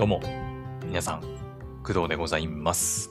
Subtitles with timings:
[0.00, 0.18] どうも、
[0.86, 1.20] 皆さん、
[1.82, 3.10] 工藤でございます。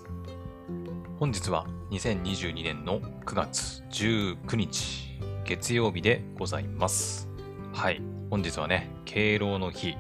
[1.19, 7.29] 本日は2022年の9月19日、月曜日でございます。
[7.73, 8.01] はい、
[8.31, 9.97] 本日はね、敬老の日、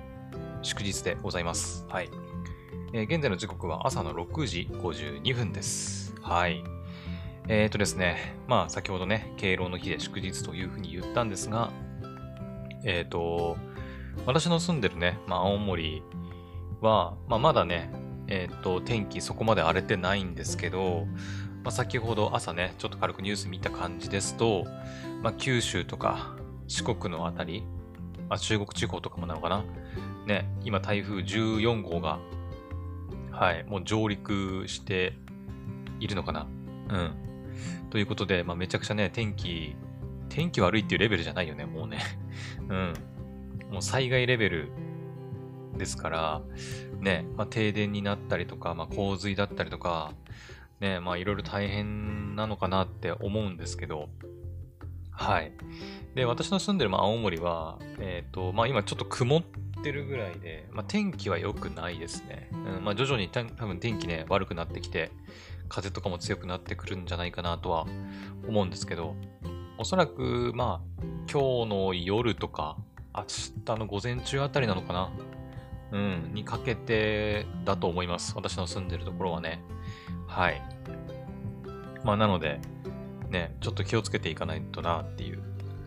[0.63, 1.85] 祝日でございます。
[1.89, 2.09] はい。
[2.93, 6.15] えー現在の時刻は朝の6時52分です。
[6.23, 6.63] はい。
[7.47, 11.71] えーとですね、まあ先ほどね、敬老の日で祝日というふうに言ったんですが、
[12.83, 13.57] えーと、
[14.25, 16.01] 私の住んでるね、まあ青森
[16.81, 17.91] は、まあまだね、
[18.27, 21.07] えーと、天気そこまで荒れてないんですけど、
[21.63, 24.65] まあ先ほど朝ね、ちょっと軽くニュース見た感じですと、
[25.21, 26.35] まあ九州とか
[26.67, 27.63] 四国のあたり、
[28.29, 29.63] まあ中国地方とかもなのかな、
[30.25, 32.19] ね、今台風14号が、
[33.31, 35.13] はい、もう上陸して
[35.99, 36.47] いるのかな。
[36.89, 37.29] うん。
[37.89, 39.75] ということで、まあ、めちゃくちゃね、天気、
[40.29, 41.99] 天気悪いっていうレベルじゃないよね、もうね。
[42.69, 42.93] うん。
[43.71, 44.71] もう災害レベル
[45.79, 46.41] ですから、
[46.99, 50.13] ね、まあ、停電になったりとか、まあ、洪水だったりとか、
[50.79, 54.09] ね、まあ、いろいろ大変なのかなって思うんですけど、
[55.11, 55.51] はい。
[56.15, 59.43] で、私の住んでる、ま、青森は、えっ、と、まあ、今ちょっと曇っ
[59.83, 62.49] てるぐらいで、まあ、天気は良くないですね。
[62.51, 65.11] うん、まあ、徐々にた多分天気ね、悪くなってきて、
[65.67, 67.85] 風とかも強くなってくるんじゃないかなとは
[68.47, 69.15] 思うんですけど、
[69.77, 72.77] おそらく、まあ、今日の夜とか、
[73.13, 73.23] 明
[73.65, 75.11] 日の午前中あたりなのかな
[75.91, 78.33] うん、にかけてだと思います。
[78.35, 79.61] 私の住んでるところはね。
[80.27, 80.61] はい。
[82.03, 82.59] まあ、なので、
[83.29, 85.41] ね、ちょっと気をつけていかないとなっていう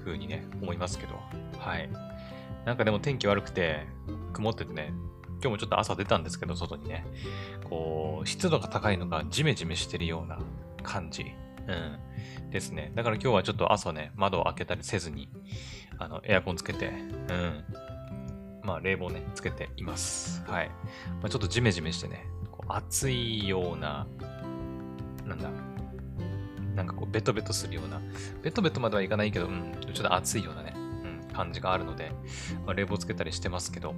[0.04, 1.14] 風にね、思いますけど。
[1.58, 1.88] はい。
[2.64, 3.86] なんかでも天気悪くて、
[4.32, 4.92] 曇っててね、
[5.42, 7.04] 今日もちょっと朝出たんですけど、外にね、
[7.68, 10.38] こう、湿度が高いのがジメジメしてるような
[10.82, 11.26] 感じ。
[11.66, 12.50] うん。
[12.50, 12.92] ですね。
[12.94, 15.28] だから今日はちょっと朝ね、窓を開けたりせずに、
[15.98, 17.64] あの、エアコンつけて、うん。
[18.64, 20.42] まあ、冷房ね、つけています。
[20.46, 20.68] はい。
[21.20, 24.06] まあ、ちょっとジメジメしてね、こう暑いような、
[25.26, 25.50] なんだ、
[26.74, 28.00] なんかこう、ベトベトするような、
[28.42, 30.78] ベトベトまではいかないけど、うん、ちょっと暑いようなね、う
[31.30, 32.12] ん、感じがあるので、
[32.64, 33.94] まあ、冷房つけたりしてますけど、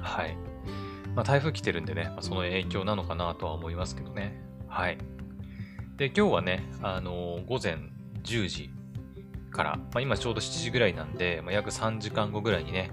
[0.00, 0.36] はい。
[1.14, 4.42] まあ、台風来てるんでね、まあ、その影響なのかなとは思いますけどね。
[4.66, 4.98] はい。
[5.96, 7.76] で、今日はね、あのー午前
[8.24, 8.70] 10時
[9.50, 12.90] から、まあ、今ちょうど7時ぐらいなんで、まあ、約3時間後ぐらいにね、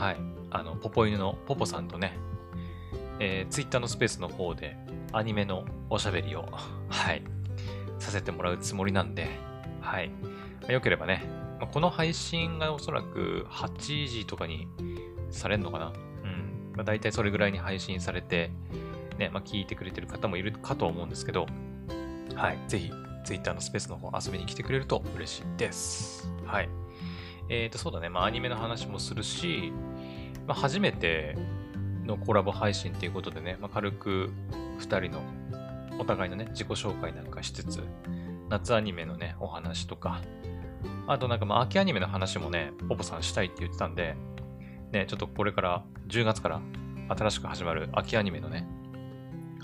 [0.00, 0.16] はい、
[0.50, 2.16] あの、ポポ犬のポポさんとね、
[3.18, 4.78] えー、ツイッターのスペースの方で
[5.12, 6.48] アニメのおしゃべりを、
[6.88, 7.22] はい、
[7.98, 9.28] させてもらうつもりなんで、
[9.82, 10.08] はい。
[10.08, 11.22] まあよければね、
[11.58, 14.68] まあこの配信がおそらく8時とかに
[15.30, 16.72] されるのかなうん。
[16.76, 18.50] まあ、大体それぐらいに配信されて、
[19.18, 21.46] ね、まあ、聞いてくれてる方もいるかと思うんですけど、
[22.34, 22.58] はい。
[22.68, 22.90] ぜひ、
[23.24, 26.32] Twitter のスペースの方遊びに来てくれると嬉しいです。
[26.46, 26.70] はい。
[27.50, 28.08] えーと、そうだね。
[28.08, 29.72] まあ、アニメの話もするし、
[30.50, 31.36] まあ、初めて
[32.04, 34.32] のコラボ配信ということでね、まあ、軽く
[34.80, 35.22] 2人の
[36.00, 37.84] お互いのね、自己紹介なんかしつつ、
[38.48, 40.20] 夏アニメのね、お話とか、
[41.06, 44.16] あとなんかまあ、秋アニメの話もね、ポポさんしたいって言ってたんで、
[44.90, 46.60] ね、ちょっとこれから、10月から
[47.10, 48.66] 新しく始まる秋アニメのね、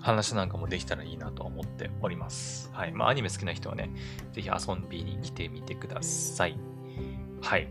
[0.00, 2.70] 話なんかもできたらいいなと思っております。
[2.72, 2.92] はい。
[2.92, 3.90] まあ、アニメ好きな人はね、
[4.30, 4.54] ぜひ遊
[4.88, 6.56] びに来てみてください。
[7.42, 7.66] はい。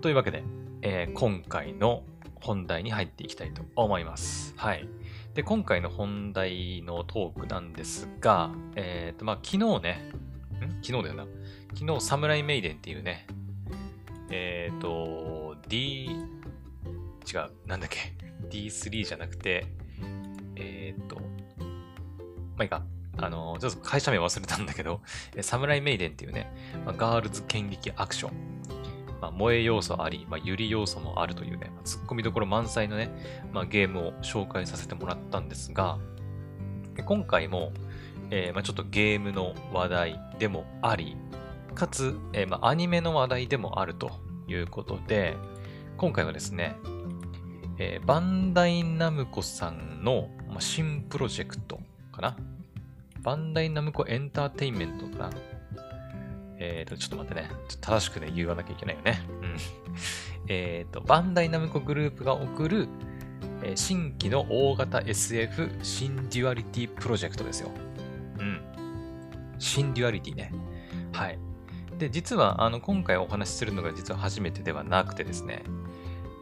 [0.00, 0.42] というわけで、
[0.82, 2.02] えー今回の
[2.40, 4.54] 本題に入っていきたいと思います。
[4.56, 4.88] はい。
[5.34, 10.10] で、今回の本題のトークなんですが、えっ、と、まあ、昨日ね、
[10.64, 10.82] ん？
[10.82, 11.26] 昨日だよな。
[11.74, 13.26] 昨日、サムライメイデンっていうね、
[14.30, 18.14] えっ、と、D、違う、なんだっけ、
[18.50, 19.66] D3 じゃなくて、
[20.56, 21.22] えっ、と、ま
[22.58, 22.82] あいいか。
[23.20, 25.00] あの、ちょっと会社名忘れたんだけど、
[25.40, 26.52] サムライメイデンっていうね、
[26.86, 28.57] まガールズ剣撃アクション。
[29.20, 33.10] まあ、萌え要素あり、まあ、ゆり要素もあるというね、まあ突っ込みどころ満載のね、
[33.52, 35.98] まあ、ゲームを紹介させてもらったんですが、
[37.04, 37.72] 今回も、
[38.30, 41.16] えーまあ、ちょっとゲームの話題でもあり、
[41.74, 44.10] かつ、えーまあ、アニメの話題でもあると
[44.46, 45.36] いうことで、
[45.96, 46.76] 今回はですね、
[47.78, 51.80] えーバンダイナムコさんの、まあ、新プロジェクト
[52.12, 52.36] かな？
[53.22, 55.30] バンダイナムコエンターテインメントかな？
[56.60, 57.50] えっ、と、ちょっと待ってね。
[57.80, 59.20] 正しくね、言わなきゃいけないよね。
[59.42, 59.56] うん。
[60.48, 62.88] えっと、バンダイナムコグループが送る、
[63.62, 67.70] えー新規の大型 SF シンデュアリティプロジェクトですよ。
[68.38, 68.60] うん。
[69.58, 70.52] シンデュアリティね。
[71.12, 71.38] はい。
[71.98, 75.62] で、実は、あの、今回お話しするのが実は初めてではなくてですね、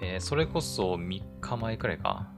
[0.02, 2.30] えーそれこそ3日前くらいか。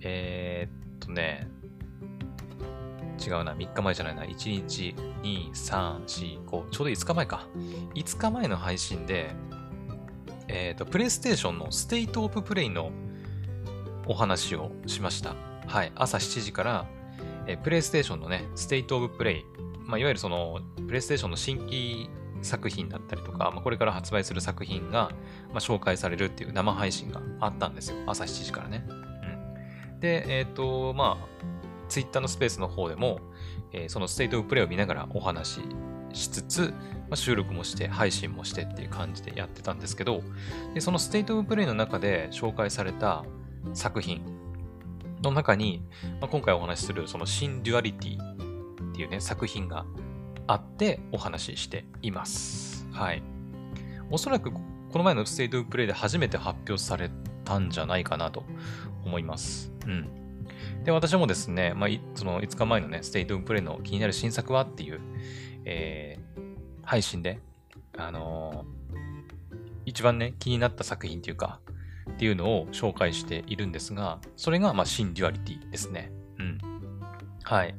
[0.00, 1.48] えーっとね、
[3.26, 7.46] 違うな、3日前じゃないな、1日、2、3、4、5、ちょうど5日前か。
[7.94, 9.34] 5日前の配信で、
[10.48, 12.90] えっ、と、プレイステーションのステイトオブプレイの
[14.06, 15.34] お話をしました。
[15.66, 15.92] はい。
[15.94, 16.86] 朝7時から、
[17.46, 19.44] えプレイステーションのね、ステイトオブプレイ、
[19.84, 22.10] まあ、いわゆるその、プレイステーションの新規
[22.42, 25.10] 作品だったりとか、まあ、これから発売する作品が、
[25.48, 27.96] まあ、紹介されるっていう生配信があったんですよ。
[28.06, 28.84] 朝7時からね。
[28.88, 28.92] う
[29.96, 30.00] ん。
[30.00, 31.61] で、えっ、ー、と、まあ、
[31.92, 33.20] ツイッターのスペースの方でも、
[33.70, 35.60] えー、そのステイトオブプレイを見ながらお話し
[36.14, 40.22] しつつ、まあ、収録もして配信もしてっていう感じでやってたんですけど、
[40.72, 43.24] でそのステイトオブプレイの中で紹介された
[43.74, 44.22] 作品
[45.22, 45.82] の中に、
[46.18, 49.84] まあ、今回お話しするそのシンデュアリティっていうね、作品が
[50.46, 52.86] あってお話ししています。
[52.90, 53.22] はい。
[54.10, 54.60] おそらくこ
[54.94, 57.10] の前のステイトオブプレイで初めて発表され
[57.44, 58.44] たんじゃないかなと
[59.04, 59.70] 思います。
[59.86, 60.21] うん。
[60.84, 65.00] で、私もですね、まあ、その5日前のね、ステイトオブプレイの気になる新作はっていう、
[65.64, 67.40] えー、配信で、
[67.96, 68.98] あのー、
[69.86, 71.60] 一番ね、気になった作品っていうか、
[72.10, 76.10] っていうのを紹介しているんですが、それが、まあ、シンデュアリティですね。
[76.38, 76.58] うん。
[77.44, 77.74] はい。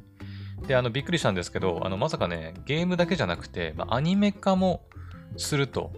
[0.68, 4.86] で、あの、びっくりしたんですけど、あの、まさかね、ゲームだけじゃなくて、まあ、アニメ化も
[5.36, 5.92] すると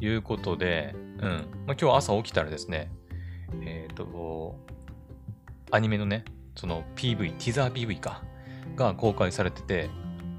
[0.00, 1.30] いうことで、うん。
[1.66, 2.92] まあ、今日朝起きたらですね、
[3.62, 4.58] えっ、ー、と、
[5.72, 6.24] アニメのね、
[6.56, 8.22] その PV、ティザー PV か、
[8.74, 9.88] が公開されてて、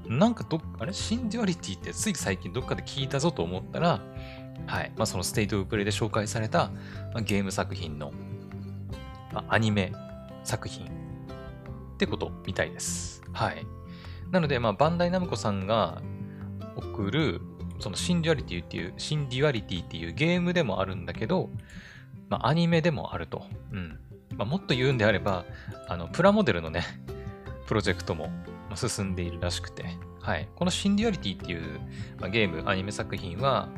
[0.06, 0.92] なんかどっかあれ？
[0.92, 4.00] シンデュアリティってつい最近どっかで聞いたぞと思ったら、
[4.66, 4.92] はい。
[4.96, 6.70] まあ、そのステイトオブプレイで紹介された、
[7.12, 8.12] まあ、ゲーム作品の、
[9.32, 9.92] まあ、アニメ
[10.44, 10.88] 作品っ
[11.98, 13.22] てことみたいです。
[13.32, 13.66] はい。
[14.30, 16.02] なので、まあ、バンダイナムコさんが
[16.76, 17.40] 送る、
[17.80, 21.50] そのシンデュアリティっていう、シンデュアリティっていうゲームでもあるんだけど、
[22.28, 23.44] まあ、アニメでもあると。
[23.72, 23.98] うん。
[24.36, 25.44] まあ、もっと言うんであれば、
[25.88, 26.84] あの、プラモデルのね、
[27.66, 28.30] プロジェクトも
[28.74, 29.84] 進んでいるらしくて、
[30.20, 30.48] はい。
[30.54, 31.80] このシンデュアリティっていう、
[32.18, 33.68] まあ、ゲーム、アニメ作品は、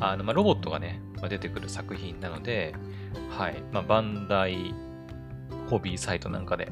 [0.00, 2.74] あのまあ、ロボットがね、まあ、出てくる作品なので、
[3.30, 3.62] はい。
[3.72, 4.74] まあ、バンダイ
[5.68, 6.70] ホビーサイトなんかで、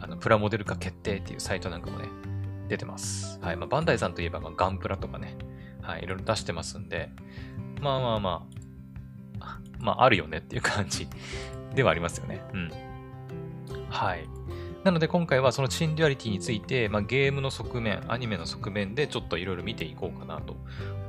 [0.00, 2.08] あのプラモデル化決定っていうサイトなんかもね、
[2.68, 3.38] 出てます。
[3.40, 3.56] はい。
[3.56, 5.36] まあ、バンダイさんといえば、まあ、ガンプラとかね、
[5.82, 6.04] はい。
[6.04, 7.10] いろいろ出してますんで、
[7.80, 8.46] まあまあま
[9.40, 11.08] あ、まあ、あるよねっていう感じ
[11.74, 12.40] ではありますよね。
[12.52, 12.70] うん。
[13.88, 14.28] はい。
[14.84, 20.56] なので今回はそのシンデュアリティについて、まあ、ゲームの側面、アニメの側面でちょっといろいろ見ていこうかなと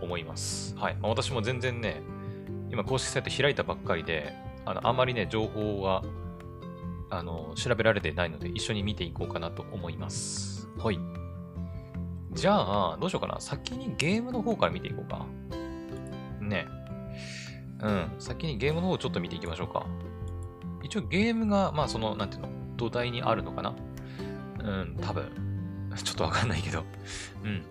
[0.01, 0.75] 思います。
[0.75, 0.95] はい。
[0.95, 2.01] まあ、私も全然ね、
[2.71, 4.33] 今公式サイト開いたばっかりで、
[4.65, 6.03] あのあまりね、情報が
[7.11, 10.67] あの調べられてないので一緒に見ていこうかなと思います。
[10.77, 10.99] はい。
[12.33, 13.39] じゃあ、どうしようかな。
[13.39, 15.25] 先にゲームの方から見ていこうか。
[16.41, 16.67] ね。
[17.81, 18.11] うん。
[18.19, 19.85] 先にゲームの方をちょっと見ていきましょうか。
[20.83, 23.75] 一応ゲームが、まあその、なんていうの、土台にあるのかな？
[24.59, 25.29] うん、多分。
[26.03, 26.83] ちょっとわかんないけど。
[27.43, 27.63] うん。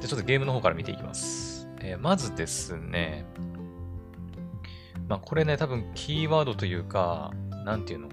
[0.00, 1.68] じゃちょっとゲームの方から見ていきます。
[1.80, 3.24] えー、まずですね。
[5.08, 7.32] まあこれね、多分キーワードというか、
[7.64, 8.08] なんていうの？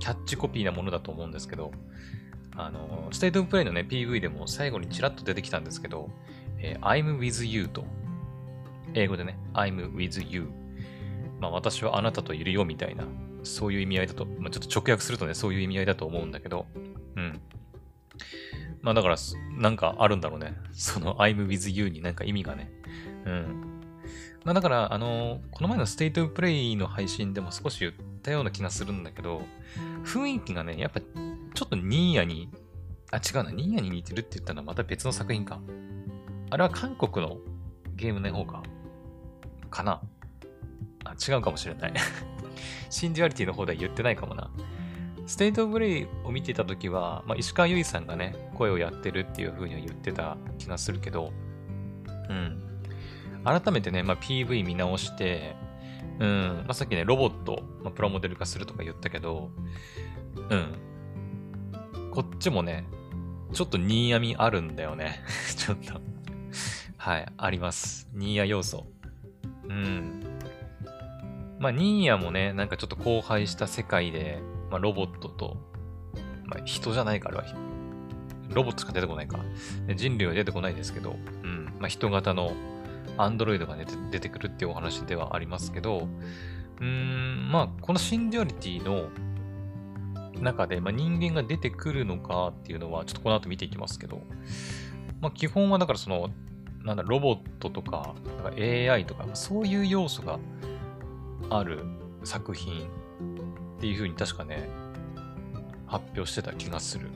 [0.00, 1.70] キャッチコピーなものだと思うんですけど、
[2.56, 6.10] あの、ステートオブプレイのね、PV でも最後にちらっと出てきたんですけど、
[6.58, 7.84] えー、I'm with you と、
[8.92, 10.48] 英語でね、I'm with you。
[11.40, 13.04] まあ私はあなたといるよみたいな
[13.44, 16.66] そういう意味合いだと、まあ、ちょっと直訳するとね、そういう意味合いだと思うんだけど、
[17.16, 17.40] うん。
[18.82, 19.16] まあだから、
[19.56, 20.54] なんかあるんだろうね。
[20.72, 22.70] その I'm with you になんか意味がね。
[23.24, 23.80] うん。
[24.44, 29.42] まあだから、あの、この前のステイトオブプレイの配信でも少し言ったような気がするんだけど、
[30.04, 32.50] 雰囲気がね、やっぱちょっとニーヤに、
[33.10, 35.60] あ、違うな、ニーヤに似てるって言ったのはまた別の作品か。
[36.50, 37.38] あれは韓国の
[37.96, 38.62] ゲームの方か。
[39.70, 40.02] かな。
[41.04, 41.94] あ、違うかもしれない
[42.94, 44.48] シンデュアリティの方では言ってないかもな。
[45.26, 51.32] ステイトオブプレイを見てた時は、まあ、石川由依さんがね、声をやってるっていう風には言ってた気がするけど、
[52.28, 52.62] うん。
[53.42, 55.56] 改めてね、まあ、PV 見直して、
[56.20, 59.50] うん、まあ、さっきね、ロボット、まあ、プラモデル化するとか言ったけど、
[60.50, 60.74] うん。
[62.12, 62.84] こっちもね、
[63.52, 65.20] ちょっとニーアみあるんだよね。
[65.56, 66.00] ちょっと
[66.96, 68.08] はい、あります。
[68.12, 68.86] ニーア要素。
[69.68, 70.33] うん。
[71.58, 75.56] まあ、ニーヤもね、なんかちょっと荒廃した世界で、まあ、ロボットと、
[76.44, 77.44] まあ、人じゃないか、あれは。
[78.50, 79.38] ロボットしか出てこないか。
[79.96, 81.64] 人類は出てこないですけど、うん。
[81.78, 82.52] まあ、人型の
[83.16, 86.08] アンドロイドが、ね、出てくるっていうお話ではありますけど、
[86.80, 89.08] うーん、まあ、このシンデュアリティの
[90.40, 94.22] 中で、まあ、人間が出てくるのかっていうのは、ちょっとこの後見ていきますけど、
[95.20, 96.30] まあ、基本はだからその、
[96.84, 100.38] なんだ、ロボットとか、か AI とか、そういう要素が
[101.50, 101.80] ある
[102.24, 102.88] 作品
[103.76, 104.68] っていう風に確かね、
[105.86, 107.08] 発表してた気がする。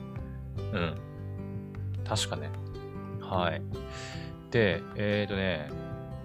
[0.57, 0.95] うん。
[2.05, 2.49] 確かね。
[3.21, 3.61] はい。
[4.51, 5.69] で、えっ、ー、とね、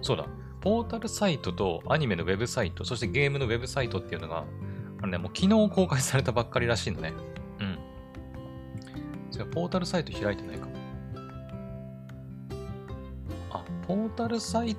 [0.01, 0.25] そうだ。
[0.61, 4.45] ポータルサイトとアニメのウェブサイト、そしてゲームのウェブサイトっていうのが
[5.05, 7.13] これね、もう昨日公開されたばっかりらしいのね。
[7.59, 7.77] うん。
[9.29, 10.71] じゃ、ポータルサイト開いてないかも。
[13.51, 14.75] あ、ポータルサイ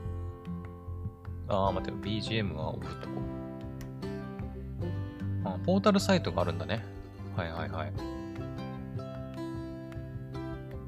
[1.49, 2.09] ト、あ、待って。
[2.09, 3.15] BGM はオフとこ
[5.45, 5.49] う。
[5.49, 6.85] あ、ポータルサイトがあるんだね。
[7.37, 7.93] はいはいはい。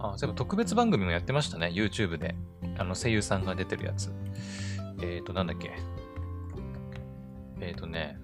[0.00, 1.68] あ、そういえば特別番組もやってましたね。
[1.68, 2.34] YouTube で。
[2.76, 4.12] あの、声優さんが出てるやつ。
[5.02, 5.72] えっ、ー、と、なんだっけ。
[7.60, 8.18] えっ、ー、とね、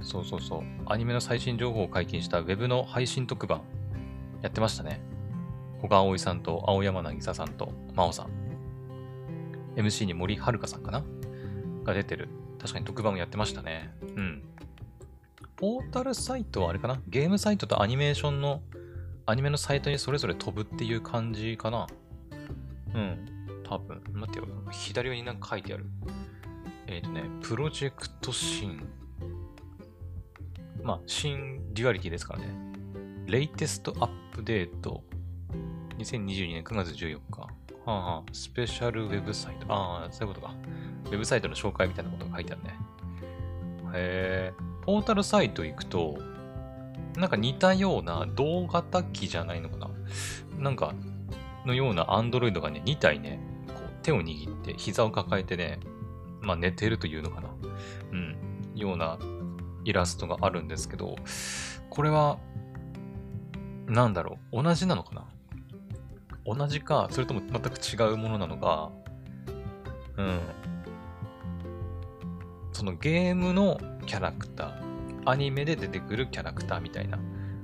[0.00, 0.62] そうそうそう。
[0.86, 3.62] アニメの最新情報を解禁した Web の配信特番、
[4.42, 5.00] やってましたね。
[5.78, 8.30] 古賀葵さんと青山渚さんと真央さん。
[9.76, 11.04] MC に森遥さんかな
[11.84, 12.28] が出てる。
[12.58, 13.94] 確かに特番もやってましたね。
[14.16, 14.42] うん。
[15.56, 17.00] ポータルサイトはあれかな？
[17.06, 18.62] ゲームサイトとアニメーションの
[19.26, 21.86] アニメのサイトにそれぞれ飛ぶっていう感じかな。
[22.94, 23.26] うん。
[23.64, 24.02] 多分。
[24.12, 24.46] 待ってよ。
[24.70, 25.86] 左上になんか書いてある。
[26.86, 28.88] えっ、ー、とね、プロジェクトシン。
[30.82, 32.54] まあ、シンデュアリティですからね。
[33.26, 35.02] Latest Update。
[35.98, 37.48] 2022年9月14日。
[37.84, 39.66] はあはあ、 Special Website。
[39.68, 40.54] ああ、そういうことか。
[41.06, 42.78] ウェブサイトの紹介みたいなことが書いてあるね。
[43.94, 44.54] へえ。
[44.82, 46.18] ポータルサイト行くと、
[47.16, 49.90] なんか似たような同型機じゃないのかな
[50.58, 50.94] なんか、
[51.66, 53.38] のようなアンドロイドがね、2体ね、
[53.68, 55.78] こう手を握って膝を抱えてね、
[56.40, 57.48] まあ寝てるというのかな
[58.12, 58.36] うん、
[58.74, 59.18] ような
[59.84, 61.16] イラストがあるんですけど、
[61.90, 62.38] これは、
[63.86, 65.24] なんだろう、同じなのかな
[66.46, 68.90] 同じか、それとも全く違うものなのか、
[70.16, 70.40] うん。
[72.72, 77.16] そのゲームのキャラクター、アニメで出てくるキャラクターみたいな。
[77.16, 77.22] ま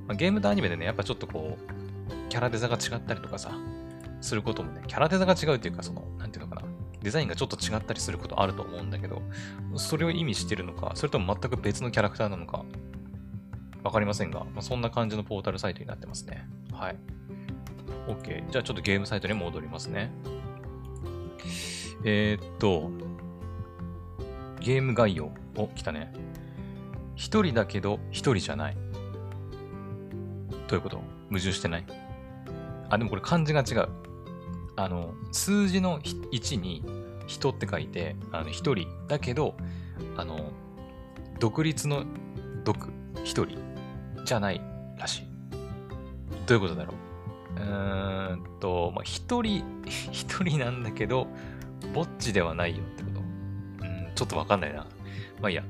[0.09, 3.53] あ、ゲームとアニメでね、やっぱちょっとこう、キャラデザが違ったりとかさ、
[4.21, 6.69] することもね、キャラデザが違うっていうか、その、なんていうのかな、
[7.03, 9.23] デザインがちょっと違ったりすることあると思うんだけど、
[9.77, 12.65] それを意味してるのか、それとも全く別のキャラクターなのか、
[13.83, 16.47] わかりませんが、まあ、そんな感じのポータルサイトになってますね。
[16.73, 16.97] はい。
[18.15, 18.51] OK。
[18.51, 20.11] じゃあちょっとゲームサイトに戻りますね。
[22.05, 22.91] えー、っと、
[24.61, 25.31] ゲーム概要。
[25.57, 26.13] お、来たね。
[27.17, 28.77] 一人だけど一人じゃない。
[30.69, 30.97] どういうこと？
[31.29, 31.85] 矛盾してない？
[32.89, 33.89] あ、でもこれ漢字が違う。
[34.77, 36.83] あの、数字の1に
[37.27, 39.55] 人って書いて、あの、一人だけど、
[40.17, 40.53] あの、
[41.39, 42.05] 独立の
[42.65, 42.89] 独、
[43.25, 43.59] 一人
[44.25, 44.63] じゃない
[44.97, 45.23] らしい。
[46.47, 46.97] どういうことだろう？
[47.57, 51.27] うんと、まあ、一人、 一人なんだけど、
[51.95, 54.87] ぼっちではないよってことうん、ちょっとわかんないな。
[55.41, 55.65] まあいいや。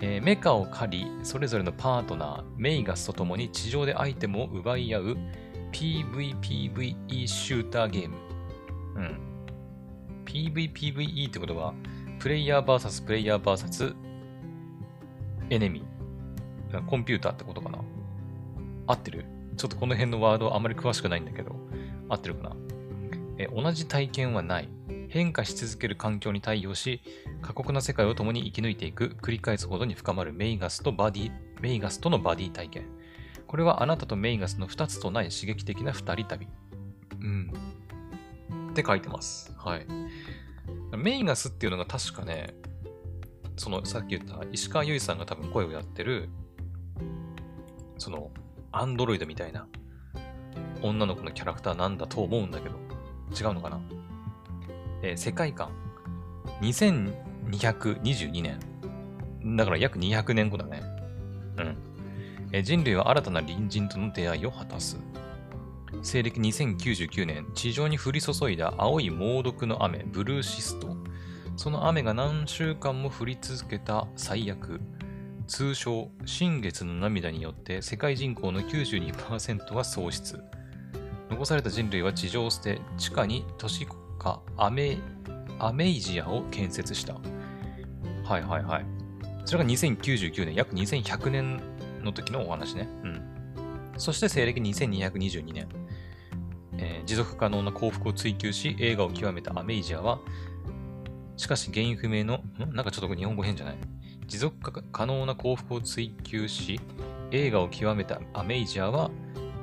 [0.00, 5.16] えー、メカを借り、それぞれのパートナー、メイガスと共に地上でアイテムを奪い合う
[5.72, 8.16] PVPVE シューターゲーム。
[8.96, 9.18] うん。
[10.26, 11.74] PVPVE ってことは、
[12.18, 13.94] プレイヤー VS プレイヤー VS
[15.50, 16.86] エネミー。
[16.86, 17.78] コンピューターってことかな
[18.86, 19.24] 合ってる？
[19.56, 21.56] ちょっとこの辺のワードあまり詳しくないんだけど、
[22.08, 22.56] 合ってるかな？
[23.38, 24.68] え同じ体験はない。
[25.08, 27.00] 変化し続ける環境に対応し、
[27.40, 32.86] 過酷な世界を共に生き抜いていく、繰り返すほどに深まるメイガスとバディ、メイガスとのバディ体験。
[33.46, 36.48] これはあなたとメイガスの2つとない刺激的な2人旅。
[37.20, 37.52] うん。
[38.70, 39.52] って書いてます。
[39.56, 39.86] はい。
[40.96, 42.54] メイガスっていうのが確かね、
[43.56, 46.28] そのさっき言った石川由依さんが多分声をやってる、
[47.98, 48.32] その、
[48.76, 49.68] アンドロイドみたいな
[50.82, 52.74] 女の子のキャラクターなんだと思うんだけど、
[53.38, 53.80] 違うのかな？
[55.02, 55.70] え、世界観。
[56.60, 58.58] 2222年。
[59.56, 60.82] だから約200年後だね。
[61.56, 61.76] うん。
[62.52, 64.98] え、人類は新たな隣人との出会いを果たす。
[66.02, 70.96] 西暦2099年、地上に降り注いだ青い猛毒の雨、ブルーシスト。
[71.56, 74.80] その雨が何週間も降り続けた最悪。
[75.46, 80.42] 通称、新月の涙によって世界人口の92%が喪失。
[81.30, 83.86] 残された人類は地上を捨て、地下に都市
[84.18, 84.98] かアメ、
[85.58, 87.14] アメイジアを建設した。
[88.24, 88.86] はいはいはい。
[89.44, 91.60] それが2099年、約2100年
[92.02, 92.88] の時のお話ね。
[93.02, 93.22] うん。
[93.98, 95.68] そして西暦2222年、
[96.78, 100.20] えー、持続可能な幸福を追求し、映画を極めたアメイジアは、
[101.36, 102.74] しかし原因不明の、ん？
[102.74, 103.76] なんかちょっと日本語変じゃない？
[104.26, 106.80] 持続可能な幸福を追求し、
[107.30, 109.10] 映画を極めたアメイジアは、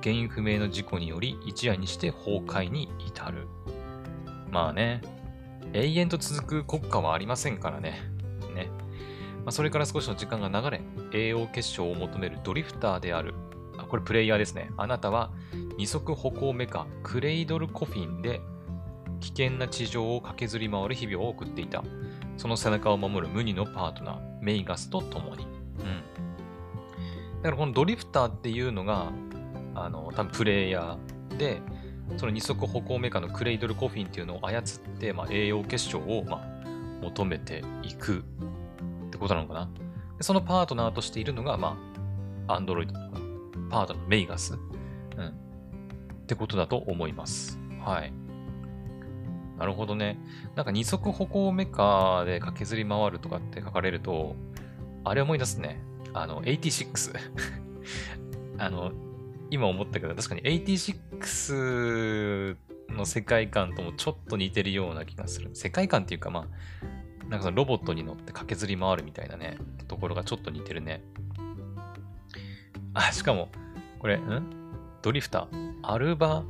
[0.01, 3.47] 原因不明の事故により一夜にして崩壊に至る。
[4.51, 5.01] まあね、
[5.73, 8.01] 永遠と続く国家はありませんからね。
[8.53, 8.69] ね。
[9.43, 10.81] まあ、それから少しの時間が流れ、
[11.13, 13.33] 栄養結晶を求めるドリフターである。
[13.77, 14.71] あ、これプレイヤーですね。
[14.77, 15.31] あなたは
[15.77, 18.41] 二足歩行メカ、クレイドルコフィンで
[19.19, 21.83] 危険な地上を駆けずり回る日々を送っていた。
[22.37, 25.45] その背中を守る無二のパートナー、メイガスと共に。
[25.45, 27.41] うん。
[27.41, 29.11] だからこのドリフターっていうのが、
[29.75, 31.61] あの、多分プレイヤーで、
[32.17, 34.63] その二足歩行メカのクレイドルコフィンっていうのを操っ
[34.99, 36.61] て、まあ、栄養結晶を、まあ、
[37.01, 39.69] 求めていくってことなのかな。
[40.17, 41.77] でそのパートナーとしているのが、ま
[42.47, 42.93] あ、アンドロイド
[43.69, 44.53] パートナー、メイガス。
[44.53, 44.57] う
[45.21, 45.27] ん。
[45.27, 45.31] っ
[46.27, 47.59] てことだと思います。
[47.83, 48.13] はい。
[49.61, 50.17] なるほどね。
[50.55, 54.35] なんか二足歩行メカで駆けずり回るとかって書かれると、
[55.03, 55.79] あれ思い出すね。
[56.13, 57.15] あの、86。
[58.57, 58.91] あの、
[59.51, 62.57] 今思ったけど、確かに86
[62.89, 65.51] の世界観ともちょっと似てるような気がする。
[65.53, 66.47] 世界観っていうか、ま
[67.21, 71.03] あ、なんかそのロボットに乗って駆けずり回るみたいなね、ところがちょっと似てるね。
[72.95, 73.49] あ、しかも、
[73.99, 74.43] これ、ん？
[75.03, 76.43] ドリフター、アルバ・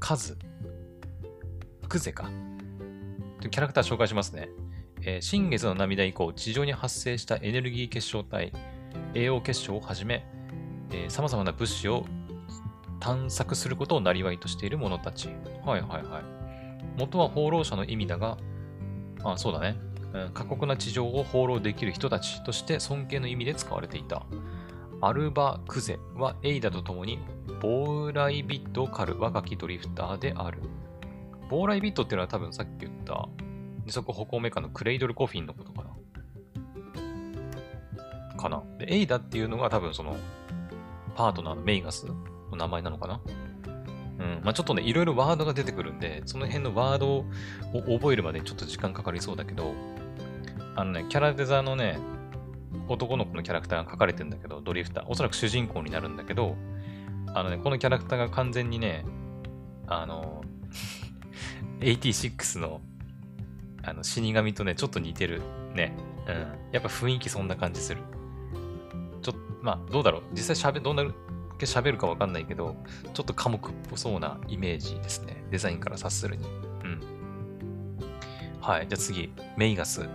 [0.00, 0.36] カズ、
[1.86, 2.30] クゼか。
[3.50, 4.48] キャラクター紹介しますね。
[5.02, 8.52] えー、新月の涙以降、地上に発生したエネルギー結晶体、
[9.14, 10.26] 栄養結晶をはじめ、
[10.90, 12.04] えー、様々な物資を
[12.98, 15.28] 探索することを生りとしている者たち。
[15.64, 16.22] はいはいはい。
[16.98, 18.38] 元は放浪者の意味だが、
[19.22, 19.76] あ、そうだね。
[20.32, 24.24] 過酷な地上を放浪できる人たちとして尊敬の意味で使われていた。
[25.02, 27.18] アルバ・クゼはエイダと共に
[27.60, 30.62] ボーライビットを狩る若きドリフターである。
[31.48, 33.28] ボーライビットっていうのは多分さっき言った
[33.84, 35.90] 二足歩行メカのクレイドルコフィンのことかな。
[38.36, 38.62] かな。
[38.78, 40.16] で、エイダっていうのが多分その
[41.14, 43.20] パートナーのメイガスの名前なのかな。
[44.18, 44.40] うん。
[44.42, 47.24] まあちょっとね、いろいろワードが出てくるんで、その辺のワードを
[47.98, 49.74] 覚えるまでちょっと時間かかりそうだけど、
[50.74, 51.98] あのね、キャラデザのね、
[52.88, 55.04] 男の子のキャラクターが書かれてるんだけど、ドリフター。
[55.08, 56.56] おそらく主人公になるんだけど、
[57.34, 59.04] あのね、このキャラクターが完全にね、
[59.86, 60.42] あの、
[61.80, 62.80] 86の
[63.82, 65.42] あの死神とね、ちょっと似てる
[65.74, 65.94] ね。
[66.26, 66.34] うん。
[66.72, 68.02] やっぱ雰囲気そんな感じする。
[69.22, 70.22] ちょっと、まあ、どうだろう。
[70.32, 71.04] 実際喋、どんな
[71.58, 72.76] け喋るかわかんないけど、
[73.14, 75.44] ちょっと寡黙っぽそうなイメージですね。
[75.50, 76.46] デザインから察するに。
[76.46, 77.00] うん。
[78.60, 78.88] はい。
[78.88, 80.08] じゃあ次、メイガス。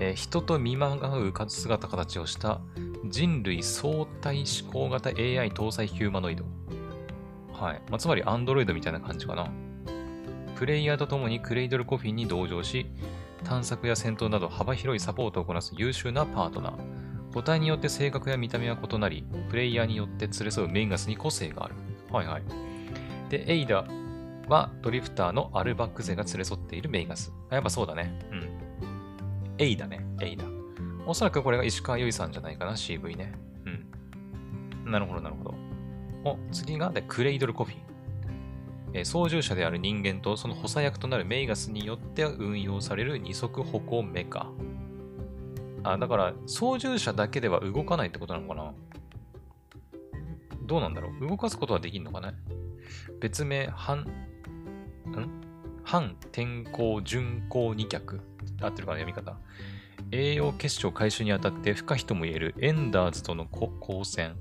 [0.00, 2.60] えー、人と見まがう姿形をした
[3.06, 6.44] 人類相対思考型 AI 搭載ヒューマノイド。
[7.52, 7.82] はい。
[7.88, 9.50] まあ、つまりアンドロイドみたいな感じかな。
[10.58, 12.90] プレイヤーと共にクレイドルコフィンに同乗し、
[13.44, 16.74] 探索や戦闘など幅広いサポートをこなす優秀なパートナー。
[17.32, 21.76] 個体によって性格や見た目は異なり、プレイヤーによって連れ添うメインガスに個性がある。
[22.10, 22.42] はいはい。
[23.28, 23.84] で、エイダ
[24.48, 27.32] はドリフターのアルバック勢が連れ添っているメイガス。
[27.52, 28.18] やっぱそうだね。
[28.32, 28.48] うん。
[29.58, 30.44] エイダね、エイダ。
[31.06, 33.32] おそらくこれが石川由依さんじゃないかな、CV ね。
[34.84, 34.90] うん。
[34.90, 35.54] なるほど、なるほど。
[36.24, 37.87] お、次が、で、クレイドルコフィン。
[38.94, 44.50] え、操縦者である人間とその補佐役となるメイガスによって運用される二足歩行メカ。
[45.84, 48.72] あ、だから操縦者だけでは動かないってことなのかな？
[50.66, 51.26] どうなんだろう？
[51.26, 52.34] 動かすことはできんのかな
[53.20, 54.06] 別名、反、ん？
[55.84, 58.20] 反天候巡航二脚？
[58.60, 59.36] 合ってるかな読み方。
[60.10, 64.36] 栄養結晶回収にあたって不可避とも言えるエンダーズとの交戦。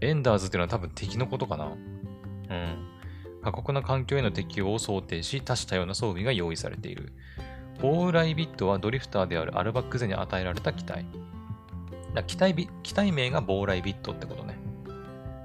[0.00, 1.66] エンダーズっていうのは多分敵のことかな？
[1.66, 2.83] うん。
[3.44, 7.12] 過酷な環境への適応を想定し、多種多様な装備が用意されている。
[7.82, 11.04] ボーライビットはドリフターであるアルバックゼに与えられた機体。
[12.26, 14.56] 機体機体名がボーライビットってことね。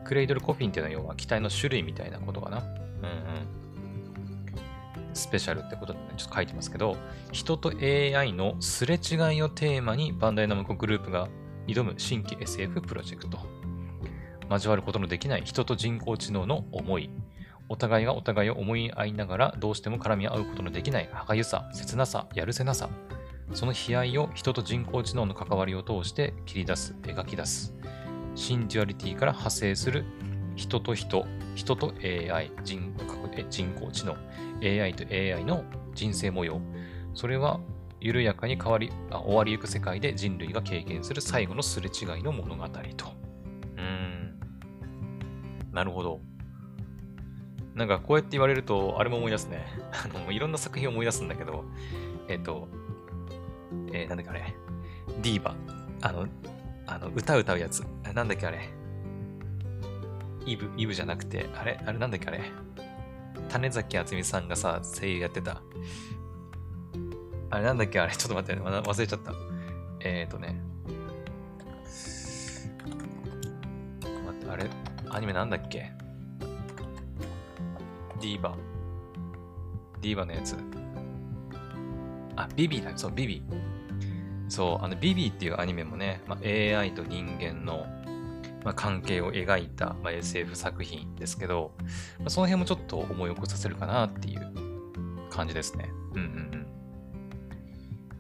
[0.05, 2.59] クレイドルコフィンっていうのは要は機体の種類みたいなことかな。
[2.59, 2.79] うんうん。
[5.13, 6.95] スペシャルってことでね、ちょっと書いてますけど、
[7.33, 11.27] 人と AI のすれ違いをテーマにバンダイナムコグループが
[11.67, 13.39] 挑む新規 SF プロジェクト。
[14.49, 17.09] 交わることのできない人と人工知能の思い、
[17.69, 22.89] お互いがお互いを思い合いながらどうしても絡み合うことのできない歯がゆさ、切なさ、やるせなさ、
[23.53, 27.73] その悲哀を人と人工知能の関わりを通して切り出す、描き出す。
[28.36, 30.05] シンデュアリティから派生する
[30.55, 32.93] 人と人、人と AI、人
[33.49, 34.15] 人工知能、
[34.62, 36.62] AI と AI の人生模様。
[37.13, 37.60] それは
[38.01, 42.69] 緩やかに変わりあ終わりゆく世界で人類が経験する最後のすれ違いの物語と。
[42.69, 44.39] うーん。
[45.71, 46.28] なるほど。
[47.79, 49.65] なんかこうやって言われると、あれも思い出すね。
[49.91, 51.63] あの、いろんな作品を思い出すんだけど、
[52.27, 52.67] えっ、と、
[53.93, 54.53] えー、なんだっけあれ、
[55.21, 55.55] ディーバ。
[56.01, 56.27] あの、
[56.85, 57.85] あの、歌歌うやつ。
[58.13, 58.69] なんだっけあれ。
[60.45, 61.79] イブ、イブじゃなくて、あれ？
[61.85, 62.41] あれなんだっけあれ？
[63.47, 65.61] 種崎敦美さんがさ、声優やってた。
[67.49, 68.13] あれなんだっけあれ？
[68.13, 69.31] ちょっと待って、忘れちゃった。
[70.01, 70.61] えっ、ー、とね。
[74.03, 74.69] 待って、あれ？
[75.11, 75.97] アニメなんだっけ？
[78.19, 78.55] ディーバ。
[80.01, 80.55] ディーバのやつ。
[82.36, 82.91] あ、ビビだ。
[82.95, 83.43] そう、ビビ。
[84.47, 87.86] そう、あの、ビビっていうアニメもね、まあ、AI と人間の
[88.63, 91.71] まあ、関係を描いた、まあ、SF 作品ですけど、
[92.19, 94.51] まあ、その辺もちょっと思い起こさせるかなっていう
[95.29, 95.89] 感じですね。
[96.13, 96.25] うんうんう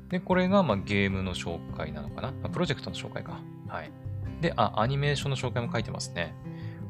[0.05, 0.07] ん。
[0.09, 3.41] で、これがまあゲームの紹介なのかな、まあ、プロジェクトの紹介か。
[3.67, 3.91] はい。
[4.41, 6.33] で、あ、アニメーションの紹介も書いてますね。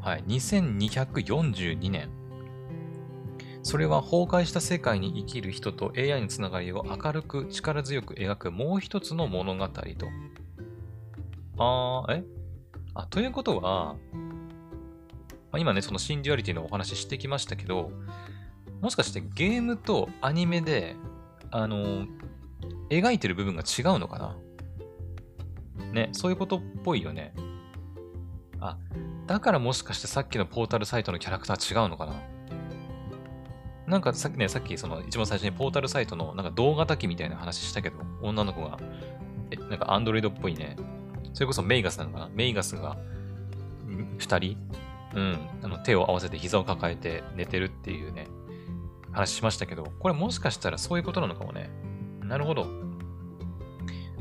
[0.02, 0.24] はい。
[0.26, 2.10] 2242年。
[3.62, 9.82] それは崩壊した世界に生きる人と AI のつながりを明るく力強く描くもう一つの物語と。
[11.58, 12.24] あー、え？
[12.96, 13.96] あ、ということは、
[15.52, 17.92] まあ、今ね、そのシンデュアリティのお話ししてきましたけど、
[18.82, 20.96] もしかしてゲームとアニメで、
[21.52, 22.08] あの、
[22.90, 24.36] 描いてる部分が違うのかな？
[25.94, 27.34] ね、そういうことっぽいよね。
[28.60, 28.78] あ、
[29.28, 32.14] だからもしかしてさっきのポータルサイトのキャラクター違うのかな？
[33.90, 38.78] なんかさっきね、さっきその一番最初にポータルサイトのなんか動画炊きみたいな話したけど、女の子が、
[39.52, 40.78] え、なんかアンドロイドっぽいね、
[41.34, 42.30] それこそメイガスなのかな？
[42.34, 42.98] メイガスが
[44.18, 44.58] 二人、
[45.16, 48.28] うん、あの手を合わせて膝を抱えて寝てるっていうね、
[49.12, 51.70] 話しましたけど、これもしかしたらそういうことなのかもね。
[52.22, 52.68] なるほど。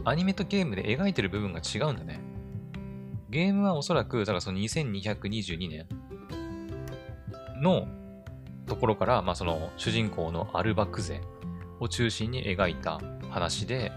[0.04, 2.20] アニメとゲームで描いてる部分が違うんだね。
[3.28, 5.86] ゲームはおそらく、だからその2222年
[7.60, 7.86] の
[8.68, 11.20] ところから、まあその主人公のアルバクゼ
[11.80, 13.00] を中心に描いた
[13.30, 13.92] 話で、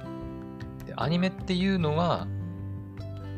[0.86, 2.28] でアニメっていうのは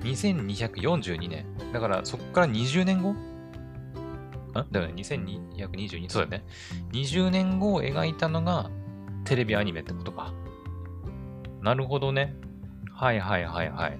[0.01, 1.45] 2242年。
[1.71, 3.15] だからそこから20年後
[4.61, 4.93] んだよね。
[4.97, 6.09] 2222。
[6.09, 6.49] そうだよね。
[6.91, 8.69] 20年後を描いたのが
[9.25, 10.33] テレビアニメってことか。
[11.61, 12.35] なるほどね。
[12.93, 13.99] はいはいはいはい。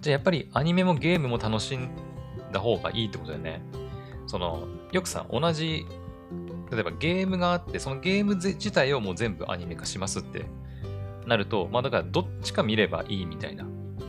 [0.00, 1.90] じゃあやっぱりアニメもゲームも楽しん
[2.52, 3.62] だ方がいいってことだよね。
[4.26, 5.86] その、よくさ、同じ、
[6.70, 10.46] 例えばゲームがあって、そのゲーム自体をもう全部アニメ化しますって
[11.26, 13.66] なると、まあだからどっちか見ればいいみたいな。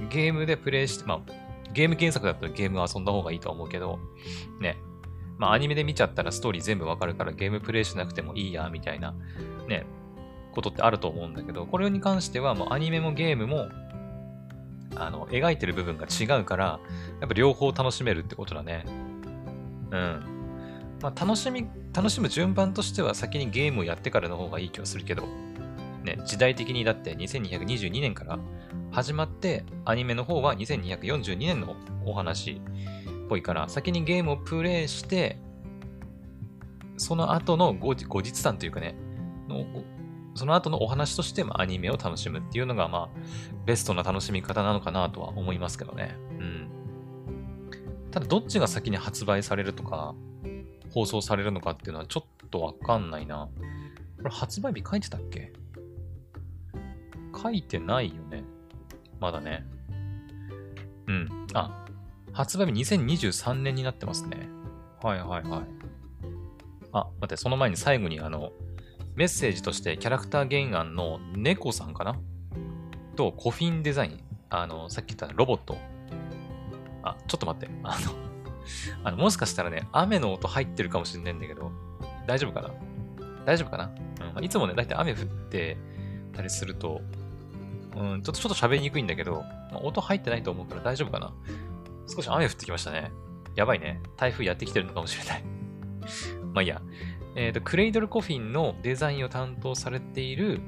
[0.10, 1.19] ゲームでプレイして、まあ、
[1.73, 3.99] ゲーム原作だったらゲーム遊んだ方がいいと思うけど、
[4.60, 4.78] ね。
[5.38, 9.13] まあアニメで見ちゃったらストーリー全部わかるからゲームプレイしなくてもいいや、みたいな、
[9.67, 9.86] ね、
[10.54, 13.67] ことってあると思うんだけど、これに関してはもうアニメもゲームも、
[14.95, 16.80] あの、描いてる部分が違うから、
[17.19, 18.86] やっぱ両方楽しめるってことだね。
[19.93, 20.23] うん。
[21.01, 25.27] まあ、楽しみ、楽しむ順番としては先にゲームをやってからの方がいい気はするけど、
[26.03, 28.39] ね、時代的にだって2222年から
[28.91, 31.75] 始まって、アニメの方は2242年の
[32.06, 35.38] お話っぽいから、先にゲームをプレイして、
[36.97, 38.95] その後の後日談というかね、
[39.47, 39.65] の
[40.36, 43.19] その後のお話としてもアニメを楽しむっていうのが、まあ、
[43.65, 46.15] ベストな楽しみ方なのかなとは思いますけどね。
[46.39, 46.72] うん。
[48.13, 50.13] ただ、どっちが先に発売されるとか、
[50.91, 53.49] 放送されるのかっていうのはちょっとわかんないな。
[54.17, 55.52] これ発売日書いてたっけ？
[57.36, 58.43] 書いてないよね。
[59.19, 59.65] まだね。
[61.08, 61.47] うん。
[61.56, 61.86] あ、
[62.34, 64.47] 発売日2023年になってますね。
[65.02, 65.63] はいはいはい。
[66.91, 68.52] あ、待って、その前に最後にあの、
[69.15, 72.15] メッセージとしてキャラクター原案の猫さんかな？
[73.15, 74.23] と、コフィンデザイン。
[74.52, 75.80] あの、さっき言ったロボット。
[77.03, 77.69] あ、ちょっと待って。
[77.83, 78.11] あの、
[79.03, 81.71] あのもしかしたらね、雨の音入ってるかもしれないんだけど、
[82.25, 82.71] 大丈夫かな？
[83.45, 83.91] 大丈夫かな、
[84.37, 85.17] うん、いつもね、だいたい雨降っ
[85.49, 85.77] て
[86.33, 87.01] たりすると、
[87.95, 91.33] うん、ちょっと喋りにくいんだけど、まあ、音入ってないと思うから大丈夫かな？
[92.07, 93.11] 少し雨降ってきましたね。
[93.55, 94.01] やばいね。
[94.17, 95.43] 台風やってきてるのかもしれない
[96.53, 96.81] まあいいや。
[97.35, 100.61] えっ、ー、と、クレイドルコフィンのデザインを担当されている、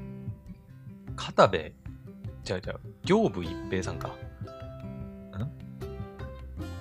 [1.15, 1.73] 片部、
[2.43, 4.15] じゃあじゃあ、行部一平さんか。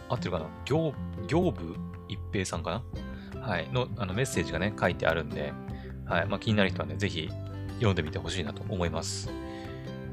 [0.09, 0.47] 合ってるかな？
[0.65, 0.95] 行、
[1.29, 1.77] 行部？
[2.09, 2.83] 一平さんか
[3.35, 3.41] な？
[3.41, 3.69] はい。
[3.73, 5.53] の、あの、メッセージがね、書いてあるんで、
[6.07, 6.27] はい。
[6.27, 7.31] まあ、気になる人はね、ぜひ
[7.77, 9.31] 読んでみてほしいなと思います。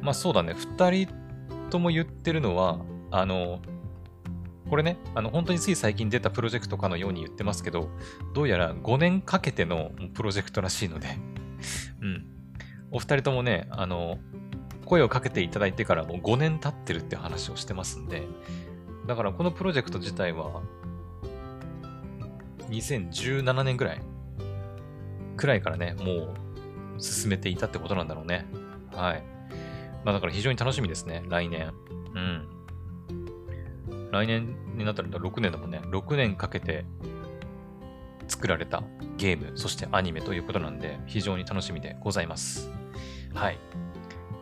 [0.01, 0.53] まあ、そうだね。
[0.53, 1.13] 二人
[1.69, 2.79] とも言ってるのは、
[3.11, 3.61] あの、
[4.69, 7.89] これね、あの、本当につい最近出たプロジェクトかのように言ってますけど、
[8.33, 11.17] どうやら5年かけてのプロジェクトらしいので
[12.01, 12.25] うん。
[12.91, 14.17] お二人ともね、あの、
[14.85, 18.23] 声をかけていただいてからもう5年経ってるって話をしてますんで、
[19.07, 20.61] だからこのプロジェクト自体は、
[22.69, 24.01] 2017年ぐらい
[25.41, 26.33] くらいからね、も
[26.97, 28.45] う進めていたってことなんだろうね。
[28.93, 29.23] はい。
[30.05, 31.73] まあだから非常に楽しみですね、来年。
[32.13, 32.47] うん。
[34.11, 35.81] 来年になったら6年だもんね。
[35.85, 36.85] 6年かけて
[38.27, 38.83] 作られた
[39.17, 42.69] ゲーム、そしてアニメということなんで、非常に楽しみでございます。
[43.33, 43.57] はい。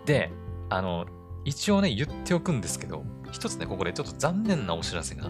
[0.06, 0.32] で、
[0.70, 1.06] あの、
[1.46, 5.30] 一応ね、言っておくんですけど、一つね、ここでちょっと残念なお知らせが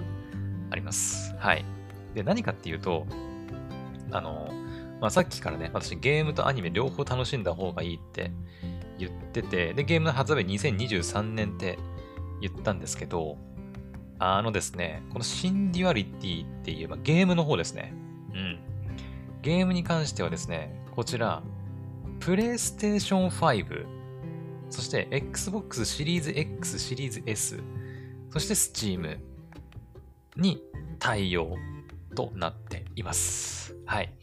[0.71, 1.35] あります。
[1.37, 1.65] はい。
[2.13, 3.05] で、何かっていうと、
[4.11, 4.49] あの、
[5.01, 8.31] まあ、さっきからね、私ゲームとアニメ両方楽しんだ方がいいって
[8.97, 11.79] 言ってて、で、ゲームの発売2023年って
[12.41, 13.37] 言ったんですけど、
[14.19, 17.93] あのですね、このシンデュアリティっていう、まあ、ゲームの方ですね。
[18.33, 18.59] うん。
[19.41, 21.41] ゲームに関してはですね、こちら、
[22.19, 23.85] プレイステーション5、
[24.69, 27.63] そして Xbox シリーズ X、シリーズ S、
[28.31, 29.17] そして Steam
[30.35, 30.61] に
[30.99, 31.57] 対応
[32.15, 33.75] となっています。
[33.85, 34.13] はい。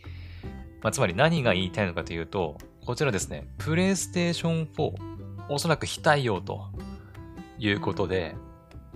[0.82, 4.94] まあ、つまり何が言いたいのかというと、こちらですね、プレイステーション4、
[5.48, 6.68] おそらく非対応と
[7.58, 8.36] いうことで、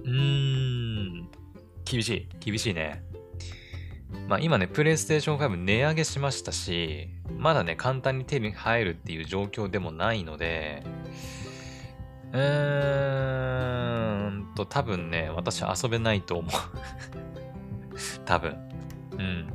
[0.05, 1.29] うーん、
[1.85, 3.03] 厳しい、厳しいね。
[4.29, 10.85] まあ今ね、プレイステーション5値上げしましたし、まだね、簡単に手に入るっていう状況でもないので、
[12.33, 16.53] うーんと、多分ね、私遊べないと思う
[18.25, 18.57] 多分。
[19.19, 19.53] うん。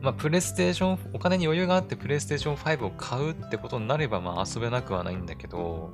[0.00, 5.92] まあ、プレイステーション、お金に余裕があってプレイステーション5を買うってことになれば、まあ遊べなくはないんだけど、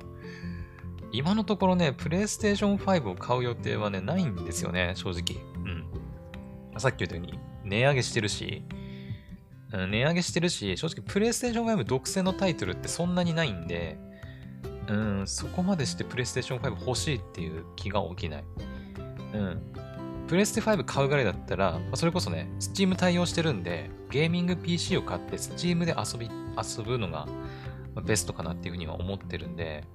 [1.13, 5.41] 今のところね、プレイステーション5を買う予定はね、ないんですよね、正直。
[5.65, 6.79] うん。
[6.79, 8.63] さっき言ったように、値上げしてるし、
[9.71, 13.97] 値上げしてるし、正直プレイステーション5独占のタイトルってそんなにないんで、
[14.91, 18.43] うん、そこまでしてプレイステーション5欲しいっていう気が起きない。
[19.33, 19.61] うん。
[20.27, 27.25] プレステ5買うぐらいだったら、まあ、それこそね、Steam 対応してるんで、ゲーミング PC を買って Steam で遊び、遊ぶのが
[28.03, 29.85] ベストかなっていうふうには思ってるんで、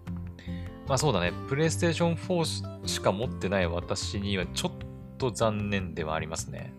[0.88, 4.72] まあそうだね、プレイステーション4しか持ってない私にはちょっ
[5.18, 6.72] と残念ではありますね。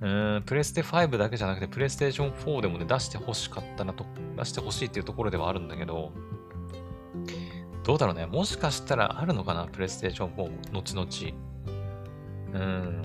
[0.00, 0.32] うん。
[0.34, 4.04] うん、プレステ5だけじゃなくて、プレイステーション4でもね、出して欲しかったなと、
[4.36, 6.12] 出して欲しいっていうところではあるんだけど、
[7.84, 8.26] どうだろうね。
[8.26, 9.66] もしかしたらあるのかな？
[9.66, 11.08] プレイステーション4、後々。
[12.54, 13.02] うん。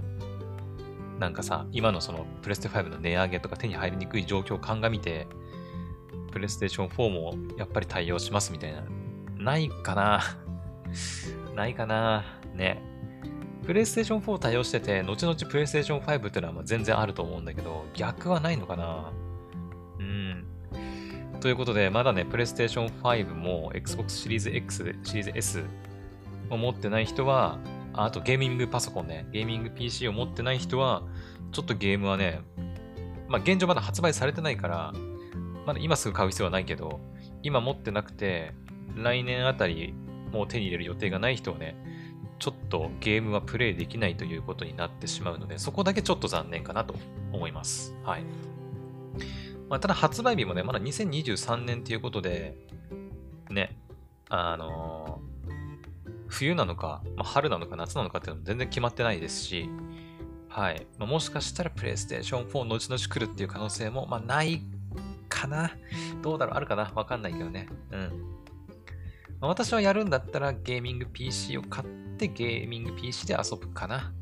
[1.19, 5.25] なんかさ、今のそのプレステ5の値上げとか手に入りにくい状況を鑑みて、
[6.31, 8.83] プレイステーション4もやっぱり対応しますみたいな。
[9.35, 10.21] ないかな？
[11.55, 12.23] ないかな？
[12.53, 12.83] ね。
[13.65, 19.11] プレイステーション4対応してて、後々プレイステーション5っていうのは全然あると思うんだけど、逆はないのかな？
[21.39, 25.63] ということで、まだね、プレイステーション5も Xbox シリーズ X、シリーズ S
[26.49, 27.59] を持ってない人は、
[27.93, 31.03] あとゲーミングパソコンね、ゲーミング PC を持ってない人は、
[31.51, 32.41] ちょっとゲームはね、
[33.27, 34.93] まあ現状まだ発売されてないから、
[35.65, 36.99] まだ今すぐ買う必要はないけど、
[37.43, 38.53] 今持ってなくて、
[38.95, 39.93] 来年あたり
[40.31, 41.75] もう手に入れる予定がない人はね、
[42.39, 46.95] ちょっとゲームはプレイできないということになってしまうので、そこだけちょっと残念かなと
[47.31, 47.95] 思います。
[48.03, 48.23] はい。
[49.69, 52.55] まあ、ただ発売日もね、まだ2023年ということで、
[53.49, 53.77] ね、
[54.29, 55.51] あのー、
[56.27, 59.69] 冬なのか、まあ、春なのか夏なのかっていうのも全然決まってないですし、
[60.49, 60.87] はい。
[60.97, 64.61] まあ、もしかしたらプレイステーション4後々来るっていう可能性も、まあ、ない
[65.29, 65.71] かな。
[66.21, 66.55] どうだろう？
[66.55, 66.91] あるかな？
[66.95, 67.67] わかんないけどね。
[67.91, 67.99] うん。
[69.39, 74.13] まあ、私はやるんだったらゲーミング PC を買ってゲーミング PC で遊ぶかな。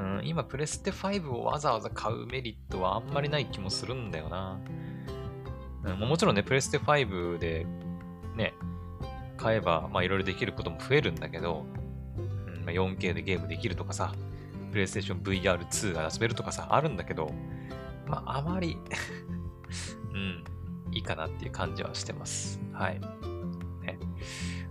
[0.00, 4.58] うん、今、プレステ5をわざわざ買うメリットはあんまりない気もするんだよな。
[5.84, 7.66] うん、もちろんね、プレステ5で
[8.34, 8.54] ね、
[9.36, 11.64] 買えば、まあいろいろできることも増えるんだけど、
[12.16, 14.14] うんま、4K でゲームできるとかさ、
[14.70, 17.32] プレイステーション VR2 が遊べるとかさ、あるんだけど、
[18.06, 18.76] まああまり
[20.12, 20.44] うん、
[20.92, 22.60] いいかなっていう感じはしてます。
[22.72, 23.00] はい。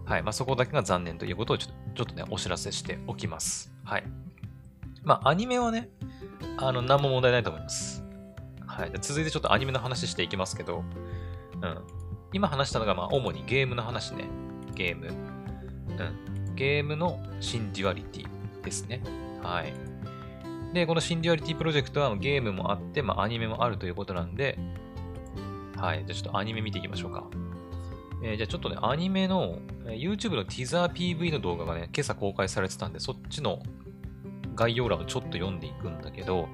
[0.09, 0.23] はい。
[0.23, 3.71] まあ、そこだけが残念ということをちょちょっとね、お知らせしておきます。
[3.83, 4.03] はい。
[5.03, 5.89] まあ、アニメはね、
[6.57, 8.03] あの、何も問題ないと思います。
[8.65, 8.91] はい。
[9.01, 10.83] 続いてちょっとアニメの話していきますけど、
[11.61, 11.77] うん。
[12.33, 14.25] 今話したのが、まあ、主にゲームの話ね。
[14.75, 15.07] ゲーム。
[15.07, 16.55] うん。
[16.55, 19.01] ゲームのシンデュアリティですね。
[19.41, 19.73] はい。
[20.73, 24.57] で、このシンデュアリティプロジェクトはゲームもあって、まあ、アニメもあるということなんで、
[25.75, 26.05] はい。
[26.05, 27.25] じゃあちょっとアニメ見ていきましょうか。
[28.21, 33.63] えー、じゃあちょっとね、アニメの、えー、YouTube のティザー PV の動画がね、今朝公開されてたんで、そっちの
[34.59, 36.49] 概要欄をちょっと読んでいくんだけど、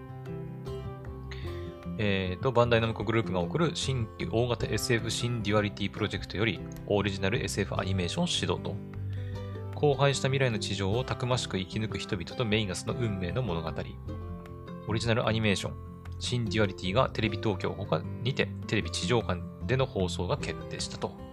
[1.97, 8.75] えーと、バンダイナムコグループが送る新規大型 SF 新デュアリティプロジェクトより、オリジナル SF アニメーション指導と、
[9.75, 13.71] 荒廃した未来の地上をたくましく生き抜く人々とメイガスの運命の物語。
[14.87, 15.73] オリジナルアニメーション、
[16.19, 21.24] シンデュアリティがテレビ東京他にてテレビ地上波での放送が決定したと。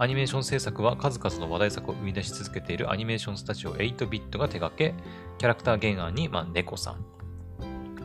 [0.00, 4.94] アニメーション制作は数々の話題作を生み出し続けているアニメーションスタジオ8ビットが手掛け、
[5.38, 7.04] キャラクター原案に、まあ、猫さん、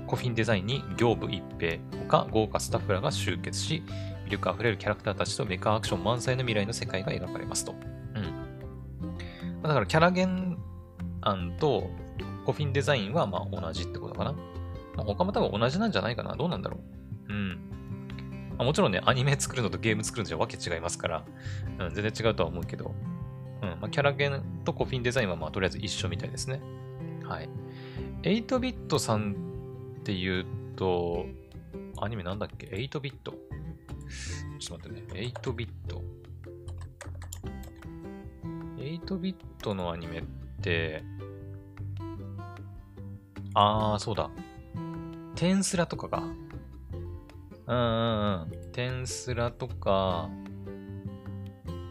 [0.08, 1.78] コフィンデザインに形部一平、
[2.10, 3.84] 他豪華スタッフらが集結し、
[4.26, 7.74] 魅力あふれるキャラクターたちとメカアクション満載の未来の世界が描かれますと。
[7.74, 9.62] うん。
[9.62, 10.28] だからキャラ原
[11.22, 11.92] 案と
[12.48, 14.36] コフィンデザインはまあ同じってことかな。
[14.98, 16.36] 他も多分同じなんじゃないかな。
[16.36, 16.80] どうなんだろ
[17.30, 17.34] う。
[17.34, 17.73] うん。
[18.58, 21.26] まあ、もちろんね、アニメ作るのとゲーム作るのじゃわけ違いますから、
[21.80, 22.94] うん、全然違うとは思うけど、
[23.62, 23.70] うん。
[23.82, 26.62] まあ、キャラゲンとコフィンデザインはまあとりあえず一緒みたいですね。
[27.24, 27.50] はい。
[28.24, 29.36] 8ビットさん
[30.00, 31.26] っていうと、
[32.00, 33.34] アニメなんだっけ ?8 ビット？
[34.60, 35.34] ちょっと待ってね。
[35.34, 36.04] 8ビット。
[38.78, 40.24] 8ビットのアニメっ
[40.62, 41.04] て、
[43.54, 44.30] あー、そうだ。
[45.36, 46.24] テンスラとかが。
[47.68, 48.72] うんうんうん。
[48.72, 50.30] テンスラとか、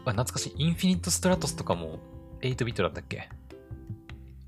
[0.05, 0.63] あ、懐かしい。
[0.63, 1.99] インフィニットストラトスとかも
[2.41, 3.29] 8ビットだったっけ？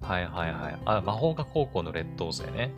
[0.01, 0.79] はいはいはい。
[0.85, 2.73] あ、魔法科高校の劣等生ね。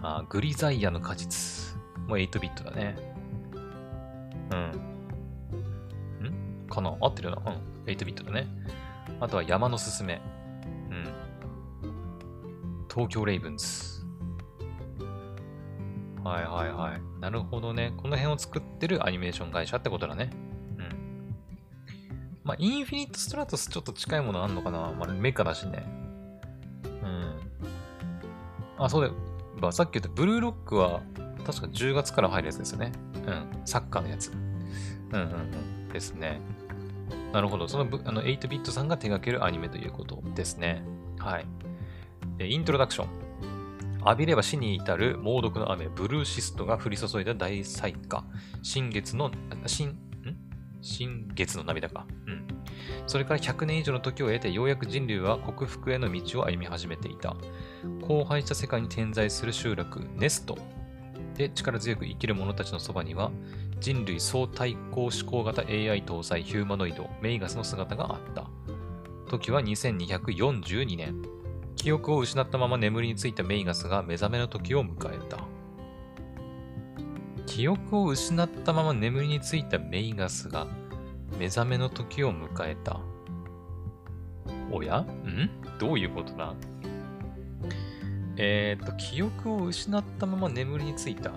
[0.00, 1.76] あ、グリザイアの果実。
[2.06, 2.96] もう8ビットだね。
[4.52, 4.70] うん。
[6.64, 6.66] ん？
[6.68, 6.96] かな？
[7.00, 7.36] 合ってるな。
[7.36, 7.44] うん。
[7.86, 8.46] 8ビットだね。
[9.20, 10.22] あとは山のすすめ。
[10.90, 11.04] うん。
[12.88, 13.66] 東京レイブンズ。
[16.24, 17.07] はいはいはい。
[17.20, 17.92] なるほどね。
[17.96, 20.30] この辺を作ってるアニメーション会社ってことだね。
[20.78, 21.34] うん。
[22.44, 25.84] まあ、インフィニットストラトスちょっと近いものあんのかなまあ、メカだしね。
[27.02, 27.34] うん。
[28.78, 29.14] あ、そうだよ。
[29.60, 31.02] ばさっき言ったブルーロックは
[31.44, 32.92] 確か10月から入るやつですよね。
[33.26, 33.62] うん。
[33.64, 34.30] サッカーのやつ。
[34.30, 34.38] うん
[35.12, 35.24] うんう
[35.86, 35.88] ん。
[35.88, 36.40] ですね。
[37.32, 37.68] なるほど。
[37.68, 40.82] そのあの8ビットさんが手掛けるアニメということですね。
[41.18, 41.46] はい。
[42.40, 43.27] イントロダクション。
[44.08, 48.24] 浴びれば死に至る猛毒の雨、ブルーシストが降り注いだ大災禍。
[48.62, 49.30] 新月の、
[49.66, 49.96] 新、ん？
[50.80, 52.06] 新月の涙か。
[52.26, 52.46] うん。
[53.06, 57.36] それから100年以上の時を経て、ようやく人類は克服への道を歩み始めていた。
[58.08, 60.56] 荒廃した世界に点在する集落、ネスト
[61.34, 63.30] で力強く生きる者たちのそばには、
[63.78, 68.48] 人類総対抗思考型 AI 搭載ヒューマノイド、メイガスの姿があった。
[69.28, 71.37] 時は2242年。
[71.78, 75.38] 記憶を失ったまま眠りについたメイガスが目覚めの時を迎えた。
[77.46, 80.66] 記憶を失ったまま眠りについたメイガスが
[81.38, 83.00] 目覚めの時を迎えた。
[84.72, 84.98] おや？
[84.98, 85.50] ん？
[85.78, 86.52] どういうことだ？
[88.36, 91.30] えっ、と、記憶を失ったまま眠りについた。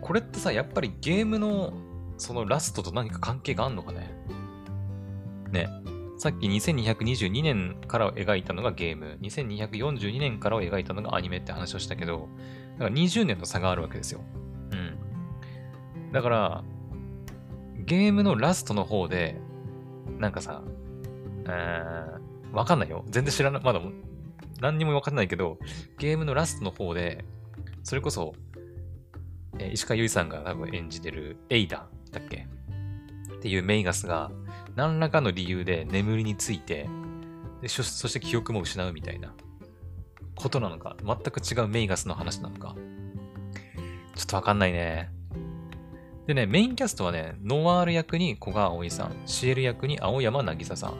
[0.00, 1.74] これってさ、やっぱりゲームの
[2.16, 4.10] そのラストと何か関係があんのかね？
[5.52, 5.68] ね。
[6.18, 12.28] さっき2222年からを描いたのがゲーム、2242年からを描いたのがアニメって話をしたけど、
[12.78, 14.20] だから20年の差があるわけですよ。
[14.72, 16.12] うん。
[16.12, 16.64] だから、
[17.84, 19.36] ゲームのラストの方で、
[20.18, 20.62] なんかさ、
[21.44, 23.04] うーん、わかんないよ。
[23.08, 23.62] 全然知らない。
[23.62, 23.80] まだ
[24.60, 25.58] 何にもわかんないけど、
[25.98, 27.24] ゲームのラストの方で、
[27.82, 28.34] それこそ、
[29.58, 32.46] えー、石川由依さんが多分演じてるエイダだっけ？
[33.36, 34.30] っていうメイガスが、
[34.76, 36.88] 何らかの理由で眠りについて、
[37.62, 39.34] でそして記憶も失うみたいな
[40.34, 42.76] ことなのか、全く違うメイガスの話なのか？
[44.14, 45.10] ちょっとわかんないね。
[46.26, 50.94] でね、メインキャストはね、ノワール役に古賀葵さん、シエル役に青山渚さん、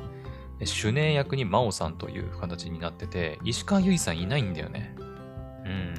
[0.64, 4.94] シュネー役に真央さんという形になってて、石川由依さんいないんだよね。
[5.64, 5.94] うん。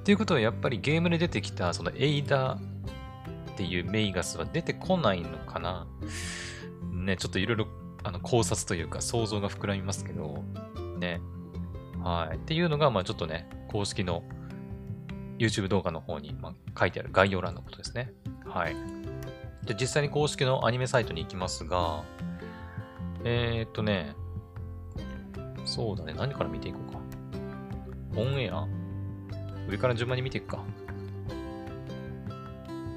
[0.00, 2.69] っていうことはやっぱりゲームで出てきたそのエイダー
[3.52, 5.86] っていうメイガスは出てこないのかな
[6.92, 7.66] ね、ちょっといろいろ
[8.02, 10.44] あの考察というか想像が膨らみますけど、
[10.98, 11.20] ね。
[12.02, 12.36] はい。
[12.36, 14.22] っていうのが、まあちょっとね、公式の
[15.38, 18.12] YouTube 動画の方に、ま書いてある概要欄のことですね。
[18.46, 18.76] はい。
[19.64, 22.04] じゃ実際に公式のアニメサイトに行きますが、
[23.24, 24.14] えー、っとね、
[25.64, 27.00] そうだね、何から見ていこうか。
[28.16, 28.66] オンエア？
[29.68, 30.64] 上から順番に見ていくか。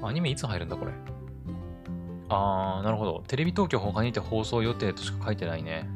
[0.06, 0.92] アニメいつ入るんだ、これ？
[2.28, 3.24] あー、なるほど。
[3.26, 5.88] テレビ東京他にいて放送予定としか書いてないね。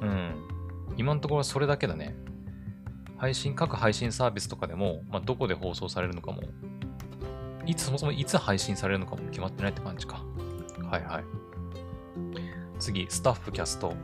[0.00, 0.34] うん。
[0.96, 2.14] 今のところはそれだけだね。
[3.16, 6.42] 配信、各配信サービスとかでも、まあ、どこで放送されるのかも、
[7.66, 10.22] いつ、そもそもいつ配信されるのかも決まってないって感じか。
[10.90, 11.24] はいはい。
[12.78, 13.94] 次、スタッフ、キャスト。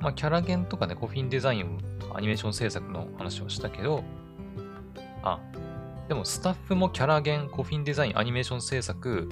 [0.00, 1.78] まあ、キャラゲンとかね、コフィンデザイン、
[2.12, 4.02] アニメーション制作の話をしたけど、
[5.22, 5.38] あ、
[6.08, 9.28] でもスタッフもキャラゲン、コフィンデザイン、アニメーション制作、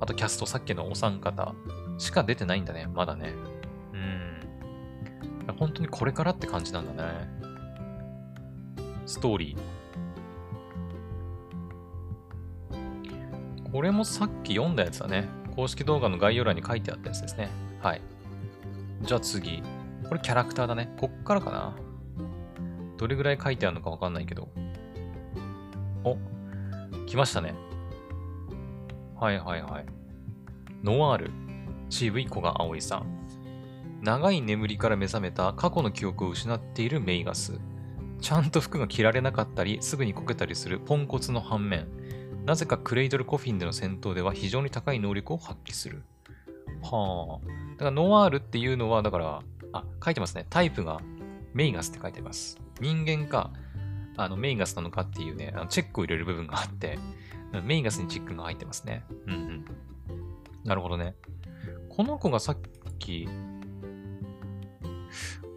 [0.00, 1.54] あとキャスト、さっきのお三方
[1.98, 3.32] しか出てないんだね、まだね。
[3.92, 4.40] うん
[5.56, 7.28] 本当にこれからって感じなんだね。
[9.06, 9.60] ストーリー。
[13.70, 15.28] これもさっき読んだやつだね。
[15.54, 17.50] 公式動画の概要欄に書いてあったやつですね。
[17.80, 18.02] はい。
[19.02, 19.62] じゃあ次。
[20.08, 20.92] これキャラクターだね。
[20.98, 21.76] こっからかな。
[22.96, 24.48] どれぐらい書いてあるのかわかんないけど。
[26.06, 26.16] お、
[27.06, 27.54] 来ましたね。
[29.18, 29.86] はいはいはい。
[30.84, 31.30] ノワール。
[31.90, 33.06] CV 小賀葵さん。
[34.02, 37.58] 長い眠りから目覚めた過去の記憶を失っているメイガス。
[38.20, 41.86] ちゃんと服が着られなかったり、すぐにこけたりするポンコツの反面、
[42.44, 46.04] なぜかクレイドルコフィンでの戦闘では非常に高い能力を発揮する。
[46.82, 47.46] はあ。
[47.72, 49.42] だからノワールっていうのは、だから、
[49.72, 50.46] あ、書いてますね。
[50.48, 51.00] タイプが
[51.52, 52.58] メイガスって書いてます。
[52.80, 53.50] 人間か、
[54.16, 56.98] あの、メインガスなのかっていうね、あのチェックを入れる部分があって、
[57.64, 59.04] メインガスにチェックが入ってますね。
[59.26, 59.64] うんうん。
[60.64, 61.14] なるほどね。
[61.88, 62.58] この子がさっ
[62.98, 63.28] き、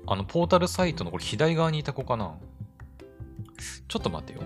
[0.05, 2.35] あの、ポータルサイトのこれ左側にいた子かな
[3.87, 4.41] ちょっと待ってよ。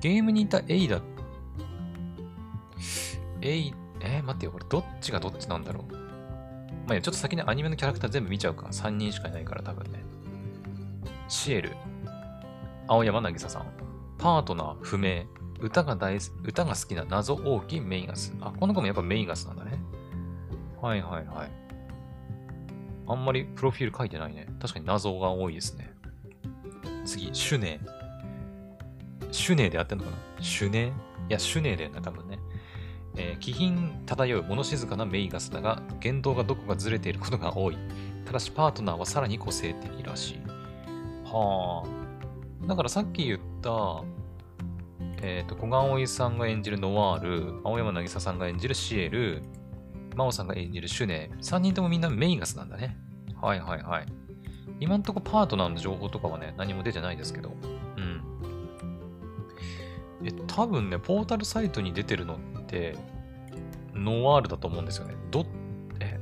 [0.00, 1.00] ゲームにいたエイだ。
[3.40, 4.52] エイ、えー、待ってよ。
[4.52, 5.94] これどっちがどっちなんだろう。
[6.88, 8.66] まあ、ちょっと先にアニメのキャラクター全部見ちゃうか。
[8.66, 10.02] 3人しかいないから多分ね。
[11.28, 11.76] シエル、
[12.88, 13.66] 青山渚さん、
[14.18, 15.24] パートナー不明、
[15.60, 18.34] 歌が大歌が好きな謎大きいメイガス。
[18.40, 19.78] あ、この子もやっぱメイガスなんだね。
[20.80, 21.50] はいはいはい。
[23.06, 24.46] あんまりプロフィール書いてないね。
[24.60, 25.94] 確かに謎が多いですね。
[27.04, 29.28] 次、シュネー。
[29.32, 30.16] シュネーでやってんのかな？
[30.40, 30.78] シュネ？
[30.78, 30.92] ーい
[31.28, 32.38] や、シュネーだよな、多分ね。
[33.16, 37.78] えー、気品漂う物静かなメイガスだが、言動がどこかずれていることが多い。
[38.24, 40.40] ただし、パートナーはさらに個性的らしい。
[41.24, 42.01] はあ。
[42.66, 44.04] だからさっき言った、
[45.22, 49.42] えっ、ー、と、小川葵さんが演じるノワール、青山渚さんが演じるシエル、
[50.16, 52.96] 真央さんが演じるシュネ、3人ともみんなメイガスなんだね。
[53.40, 54.06] はいはいはい。
[54.80, 57.52] 今んとこパートナーの情報とかはね、何も出てないですけど。
[57.96, 58.22] うん。
[60.24, 62.96] え、多分ね、ポータルサイトに出てるのって、
[63.94, 65.14] ノワールだと思うんですよね。
[65.30, 65.46] ど、
[66.00, 66.18] え、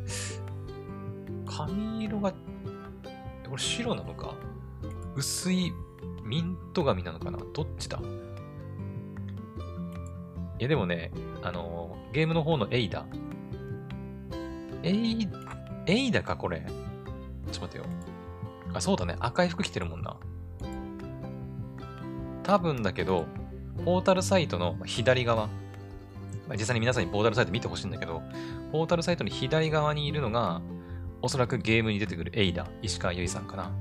[1.46, 2.36] 髪色が、こ
[3.56, 4.34] れ白なのか？
[5.16, 5.72] 薄い
[6.30, 7.38] ミント髪なのかな？
[7.52, 7.98] どっちだ？
[10.60, 11.10] いやでもね、
[11.42, 13.04] あのー、ゲームの方のエイダ。
[14.84, 15.28] エイ、
[15.86, 16.60] エイダかこれ？
[16.60, 16.74] ちょっ
[17.54, 17.84] と待ってよ。
[18.72, 19.16] あ、そうだね。
[19.18, 20.16] 赤い服着てるもんな。
[22.44, 23.26] 多分だけど、
[23.84, 25.48] ポータルサイトの左側。
[25.48, 28.22] まあ、実際に皆さんにポータルサイト見てほしいんだけど、
[28.70, 30.62] ポータルサイトの左側にいるのが、
[31.22, 33.72] おそらくゲームに出てくるエイダ、石川由依さんかな。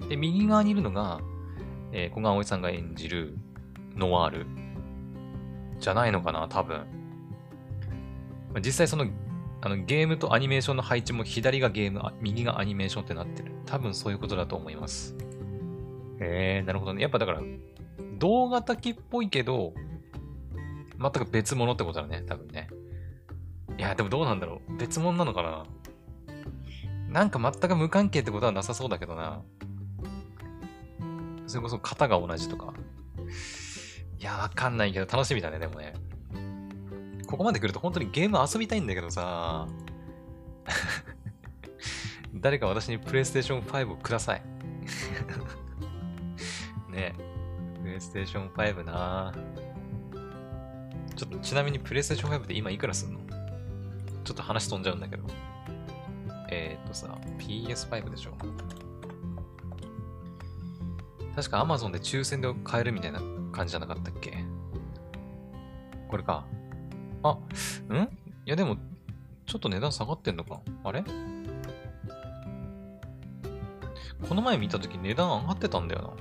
[0.00, 0.08] うん。
[0.08, 1.20] で、右側にいるのが、
[1.92, 3.38] えー、小川葵さんが演じる
[3.96, 4.46] ノワール。
[5.80, 6.86] じゃないのかな、多分。
[8.62, 9.06] 実際その
[9.60, 13.52] あのゲームとアニメーションの配置も左がゲーム、右がアニメーションってなってる。
[13.66, 15.16] 多分そういうことだと思います。
[16.20, 17.02] えー、なるほどね。
[17.02, 17.42] やっぱだから、
[18.18, 19.74] 動画炊きっぽいけど、
[21.00, 22.68] 全く別物ってことだね、多分ね。
[23.78, 24.76] いや、でもどうなんだろう。
[24.76, 25.66] 別物なのかな
[27.08, 29.42] なんか全く無関係ってことはなさそうだけどな。
[31.48, 32.72] それこそ型が同じとか。
[34.18, 35.94] いや、わかんないけど楽しみだね、でもね。
[37.26, 39.66] ここまで来ると本当にゲーム遊びたいんだけどさ。
[42.34, 44.42] 誰か私にプレイステーション5をください。
[46.92, 47.14] ね
[47.82, 49.32] プレイステーション5な
[51.16, 53.20] ちょっとちなみにプレイステーション5って今いくらすんの？
[54.24, 55.24] ちょっと話飛んじゃうんだけど。
[56.50, 58.32] えー、っとさ、PS5 でしょ
[61.38, 63.20] 確か Amazon で抽選で買えるみたいな
[63.52, 64.44] 感じじゃなかったっけ？
[66.08, 66.44] これか。
[67.22, 67.38] あ、ん？
[67.94, 68.08] い
[68.44, 68.76] やでも、
[69.46, 71.04] ちょっと値段下がってんのかあれ？
[74.28, 76.16] この前見たとき値段上がってたんだよ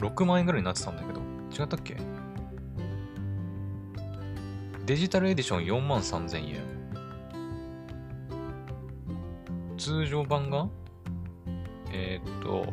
[0.00, 0.08] な。
[0.08, 1.20] 6万円ぐらいになってたんだけど。
[1.56, 1.96] 違ったっけ？
[4.86, 6.56] デジタルエディション4万3000円。
[9.78, 10.68] 通常版が？
[11.92, 12.72] えー、っと、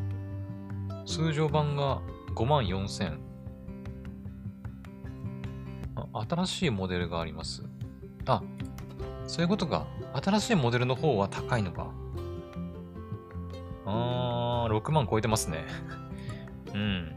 [1.10, 2.04] 通常版が
[2.36, 3.18] 5万4000。
[6.30, 7.64] 新しいモデルがあります。
[8.28, 8.44] あ、
[9.26, 9.88] そういうことか。
[10.14, 11.92] 新しいモデルの方は高いのか。
[13.88, 15.66] あー、6万超えてますね。
[16.76, 17.12] うん。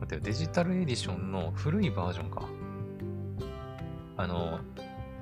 [0.00, 2.44] 待ってよ、デジタルエディションの古いバージョンか。
[4.16, 4.60] あの、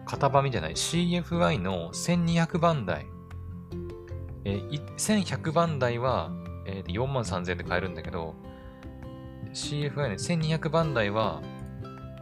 [0.04, 3.06] 型番じゃない CFI の1200番台。
[4.44, 6.30] えー、1100番台は、
[6.66, 8.34] えー、4万3000円で買えるんだけど、
[9.52, 11.42] CFI の1200番台は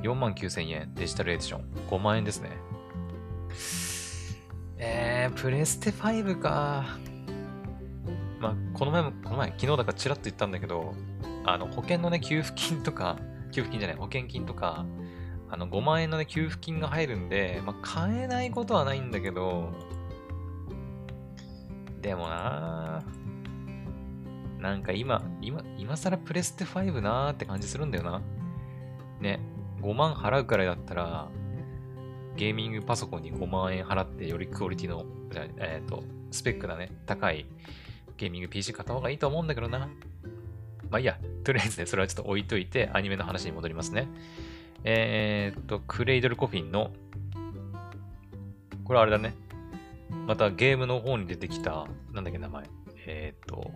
[0.02, 1.64] 4万9000円、デジタルエディション。
[1.88, 2.50] 5万円ですね。
[4.78, 6.84] えー、プレステ5か。
[8.40, 10.94] まあ、この前も、この前、昨日だからチラッと言ったんだけど、
[11.44, 13.18] あの、保険のね、給付金とか、
[13.52, 14.84] 給付金じゃない、保険金とか、
[15.48, 19.72] あの、5万円のね、給付金が入るんで、まあ、買えないことはないんだけど、
[22.00, 23.21] でもなぁ
[24.62, 28.22] なんか今、今、今更プレステ5なーって感じするんだよな。
[29.20, 29.40] ね。
[29.80, 31.28] 5万払うくらいだったら、
[32.36, 37.44] ゲーミングパソコンに5万円払ってよりクオリティの、じゃえっ、ー、と、スペックなね、高い
[38.16, 39.88] ゲーミング PC 買った方がいいと思うんだけどな。
[40.90, 44.06] まあいいや、とりあえずね、それはちょっと置いといて、アニメの話に戻りますね。
[44.84, 46.92] えっ、と、クレイドルコフィンの
[48.84, 49.34] これあれだね。
[50.26, 52.64] またゲームの方に出てきた、なんだっけ名前。
[53.06, 53.72] えー、っと、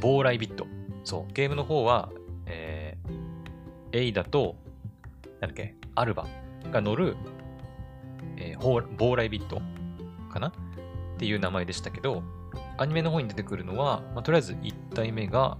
[0.00, 0.66] ボーライビット。
[1.04, 1.32] そう。
[1.32, 2.10] ゲームの方は、
[2.46, 4.56] えー、エイダと、
[5.40, 6.26] なんだっけ、アルバ
[6.70, 7.16] が乗る、
[8.36, 9.60] えー、ボーライビット
[10.30, 10.48] かな？
[10.48, 10.52] っ
[11.18, 12.22] ていう名前でしたけど、
[12.78, 15.58] アニメの方に出てくるのは、まあ、とりあえず1体目が、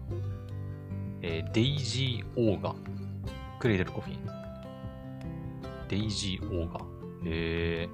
[1.23, 2.75] えー、デイジー・オーガ。
[3.59, 4.27] クレイドル・コフィン。
[5.89, 6.81] デイジー・オーガ。
[7.25, 7.89] へえ。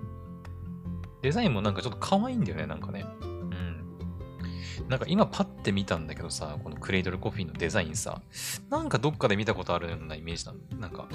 [1.23, 3.05] デザインもなんかちょっと可愛いんだよね、なんかね。
[4.89, 8.21] なんか今パッて見たんだけどさ、このクレイドル・コフィンのデザインさ、
[8.71, 10.59] なんかどっかで見たことあるようなイメージなの。
[10.81, 11.09] なんか、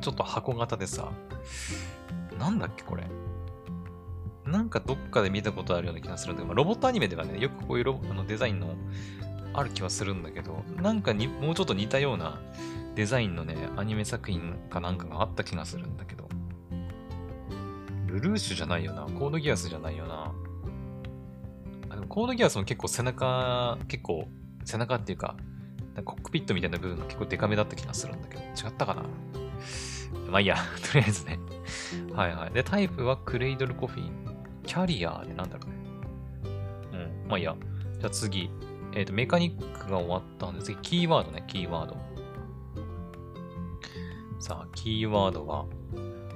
[0.00, 1.10] ちょっと箱型でさ、
[2.38, 3.04] なんだっけこれ。
[4.46, 8.74] なんかどっかで見たことあるような気がするんだけど、まあ、ロボットアニメではね、よくこういうロあのデザインの
[9.52, 12.40] ある気はするんだけど、なんかにもうちょっと似たような
[12.94, 16.28] デザインのね、アニメ作品かなんかがあった気がするんだけど。
[18.06, 19.02] ルルーシュじゃないよな。
[19.02, 20.32] コードギアスじゃないよな。
[22.10, 24.26] コードギアスも結構背中、結構
[24.64, 25.36] 背中っていうか、
[26.04, 29.04] コックピットみたいな部分が結構デカめだった気がするんだけど、違ったかな？
[30.28, 30.56] まあいいや、
[30.92, 31.38] とりあえずね。
[32.12, 32.50] はいはい。
[32.50, 34.10] で、タイプはクレイドルコフィン。
[34.66, 35.76] キャリアーでなんだろうね。
[37.22, 37.28] うん。
[37.28, 37.56] まあいいや。
[38.00, 38.50] じゃあ次。
[38.92, 41.96] えっ、ー、と、メカニックが終わったんで、次、キーワードね、キーワード。
[44.40, 45.66] さあ、キーワードは、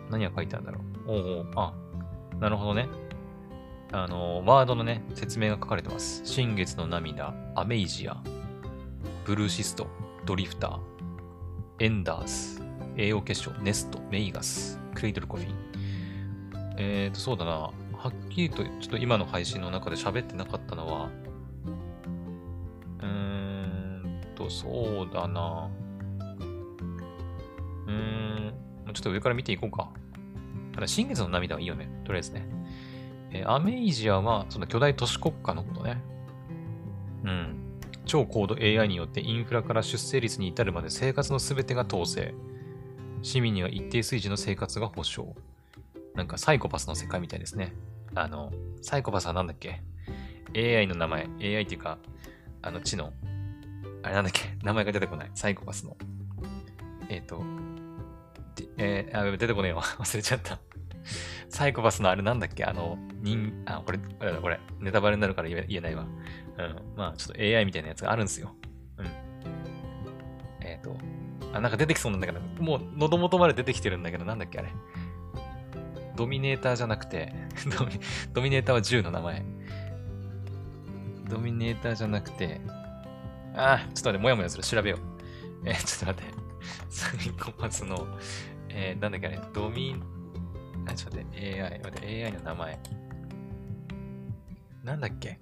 [0.09, 1.11] 何が書いてあるんだろう。
[1.11, 1.75] おお、あ、
[2.39, 2.89] なるほどね。
[3.95, 6.23] あの、ワードのね、説明が書かれてます。
[6.25, 8.17] 新月の涙、アメイジア、
[9.25, 9.87] ブルーシスト、
[10.27, 10.81] ドリフター、
[11.79, 12.61] エンダース、
[12.97, 15.55] 栄養結晶、ネスト、メイガス、クレイドルコフィン。
[16.77, 17.53] えーと、そうだな。
[17.53, 17.73] は
[18.09, 21.09] っきりと、ちょっと今の配信の中で喋ってなかったのは、
[22.99, 25.71] うーんと、そうだな。
[27.87, 28.55] うーん、
[28.93, 29.89] ちょっと上から見ていこうか。
[30.75, 31.89] ただ、新月の涙はいいよね。
[32.05, 32.54] とりあえずね。
[33.35, 36.01] えー、アメイジアは、その巨大都市国家のことね。
[37.25, 37.61] うん。
[38.07, 42.35] 超高度 AI によってインフラから出生率に至るまで生活のすべてが統制。
[43.23, 45.33] 市民には一定水準の生活が保障。
[46.15, 47.75] なんかサイコパスの世界みたいですね。
[48.15, 49.83] あの、サイコパスはなんだっけ
[50.55, 51.29] ?AI の名前。
[51.41, 51.99] AI っていうか、
[52.63, 53.13] あの、知能。
[54.03, 54.57] あれなんだっけ？
[54.63, 55.31] 名前が出てこない。
[55.35, 55.97] サイコパスの。
[57.09, 57.43] えっ、ー、と、
[58.77, 59.83] えー、あ、出てこねえわ。
[59.99, 60.61] 忘れちゃった。
[61.49, 62.65] サイコパスのあれなんだっけ？
[62.65, 66.07] あの、人、あ、これ、これ、ネタバレになるから言えないわ。
[66.59, 66.77] うん。
[66.97, 68.55] まあ、ちょっと AI みたいなやつがあるんですよ。
[68.99, 69.07] うん。
[70.67, 70.97] えっ、ー、と、
[71.53, 74.69] あ、なんか出てきそうなんだけど、もう喉元まで出てきてるんだけど、なんだっけあれ。
[76.17, 77.33] ドミネーターじゃなくて
[77.77, 77.93] ドミ、
[78.33, 79.45] ドミネーターは銃の名前。
[81.29, 82.61] ドミネーターじゃなくて、
[83.57, 84.63] あ、ちょっと待って、もやもやする。
[84.63, 85.01] 調べよう。
[85.65, 86.45] えー、ちょっと待って。
[86.89, 88.07] サイコパスの、
[88.69, 89.97] えー、なんだっけあれ、ドミ、
[90.87, 92.79] あ、ちょっと待って、AI、AI の名前。
[94.85, 95.39] なんだっけ？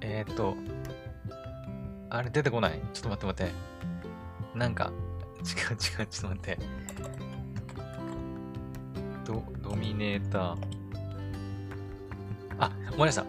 [0.00, 0.54] えー、っと、
[2.10, 2.80] あれ出てこない？
[2.92, 3.52] ちょっと待って待って。
[4.58, 4.92] なんか、
[5.40, 6.58] 違う違う、ちょっと待って。
[9.24, 10.56] ド、ドミネーター。
[12.58, 13.24] あ、思い出した。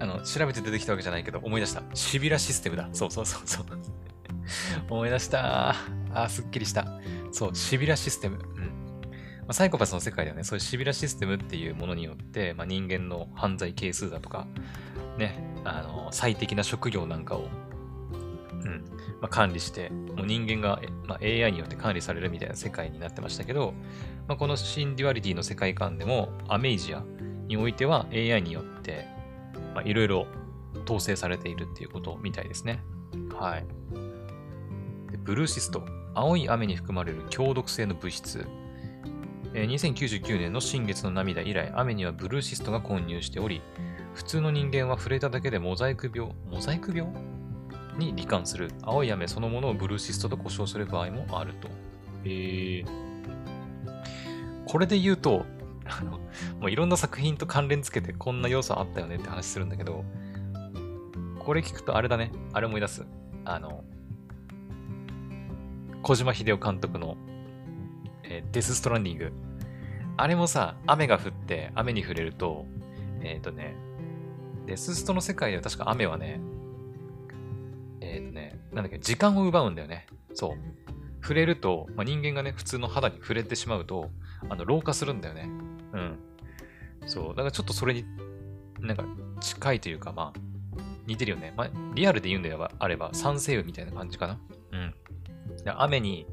[0.00, 1.82] あの、調べて出てきたわけじゃないけど、思い出した。
[1.94, 2.88] シビラシステムだ。
[2.92, 3.66] そうそうそうそう。
[4.90, 5.76] 思い出した。
[6.14, 6.86] あ、すっきりした。
[7.30, 8.38] そう、シビラシステム。
[9.42, 14.46] まあ、サイコパスの世界ではね、そういうシビラシステムっていうものによって、まあ、人間の犯罪係数だとか、
[15.18, 17.48] ね、あの、最適な職業なんかを
[18.64, 18.84] うん
[19.20, 23.74] まあ、管理して、もう人間が、まあ、AI によって管理されるみたいな世界になってましたけど、
[24.28, 27.04] まあ、このシンデュアリティの世界観でも、アメイジア
[27.46, 29.06] においては AI によって、
[29.74, 30.26] まあ、いろいろ
[30.84, 32.82] 統制されているっていうことみたいですね。
[33.38, 33.66] はい。
[35.18, 35.84] ブルーシスト、
[36.14, 38.46] 青い雨に含まれる強毒性の物質。
[39.54, 43.60] えー、2099年の新月の涙以来、雨にはブルーシストが混入しており、
[44.14, 47.12] 普通の人間は触れただけでモザイク病、モザイク病
[47.98, 51.68] に罹患する青い雨そのものをブルーシストと呼称する場合もあると。
[52.24, 52.86] えー、
[54.66, 55.44] これで言うと、
[55.84, 56.12] あの、
[56.60, 60.04] もういろんな作品と関連付けてこんな要素あったよねって話するんだけど、
[61.38, 62.32] これ聞くとあれだね。
[62.52, 63.04] あれ思い出す。
[63.44, 63.84] あの、
[66.02, 67.16] 小島秀夫監督の、
[68.32, 69.32] えー、デス・ストランディング。
[70.16, 72.66] あれもさ、雨が降って雨に触れると、
[73.20, 73.76] えっ、ー、とね、
[74.66, 76.40] デスストの世界では確か雨はね、
[78.00, 80.06] えっ、ー、とね、なんだっけ、時間を奪うんだよね。
[80.34, 80.56] そう。
[81.20, 84.10] 触れると、まあ、人間がね、普通の肌に触れてしまうと、
[84.48, 85.48] あの、老化するんだよね。
[85.92, 86.18] うん。
[87.06, 87.28] そう。
[87.28, 88.04] だからちょっとそれに、
[88.80, 89.04] なんか、
[89.40, 90.40] 近いというか、まあ、
[91.06, 91.52] 似てるよね。
[91.56, 94.40] まあ、リアルで言うんであれば、酸性雨みたいな感じかな。
[94.72, 94.94] うん。
[95.64, 96.26] 雨に、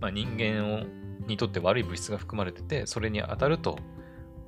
[0.00, 3.78] まあ、人間を、にとって悪い物質が含まれてて、それに当たると、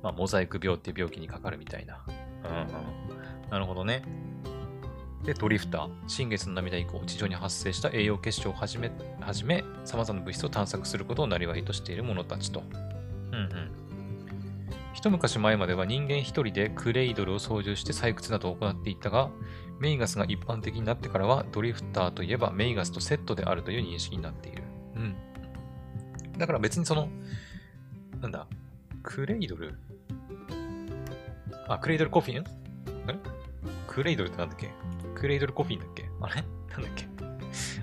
[0.03, 2.03] まあ、モザイク病っていう病気にかかるみたいな。
[2.07, 3.49] うんうん。
[3.49, 4.03] なるほどね。
[5.23, 5.89] で、ドリフター。
[6.07, 12.63] 新月の涙以降、地上に発生した栄養結晶をはじめ、はじめ、様々な物質を探索することをなりわいとしている者たちと。
[13.31, 13.71] うんうん。
[14.93, 19.29] 一昔前までは人間一人でクレイドルを操縦して採掘などを行っていたが、
[19.79, 24.63] メイガスが一般的になってからは、ドリフターといえばメイガスとセットであるという認識になっている。
[24.95, 25.15] うん。
[26.41, 27.07] だから別にその、
[28.19, 28.47] なんだ、
[29.03, 29.77] クレイドル？
[31.67, 32.43] あ、クレイドルコフィン？
[33.07, 33.19] あれ？
[33.87, 34.71] クレイドルってなんだっけ？
[35.13, 36.09] クレイドルコフィンだっけ？
[36.19, 36.43] あれ？
[36.71, 37.07] なんだっけ？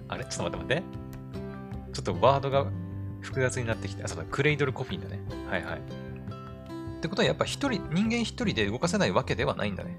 [0.08, 0.24] あれ？
[0.24, 1.92] ちょっと待って待って。
[1.92, 2.66] ちょっとワードが
[3.20, 5.20] 複雑になってきて、あ、そうだ、クレイドルコフィンだね。
[5.48, 5.78] はいはい。
[5.78, 5.80] っ
[7.00, 9.96] てことはやっぱ一人、人間一人で動かせないわけではないんだね。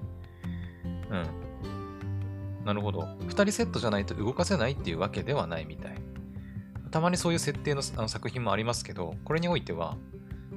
[1.10, 2.64] うん。
[2.66, 3.00] なるほど。
[3.20, 5.94] 2人セットじゃないと動かせないっていうわけではないみたい。
[6.90, 9.96] たまにそういう設定のあの作品もありますけど、これにおいては、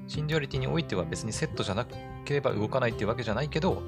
[0.08, 1.86] シンデュアリティにおいては別にセットじゃな
[2.26, 3.82] ければ動かないっていうわけじゃないけど、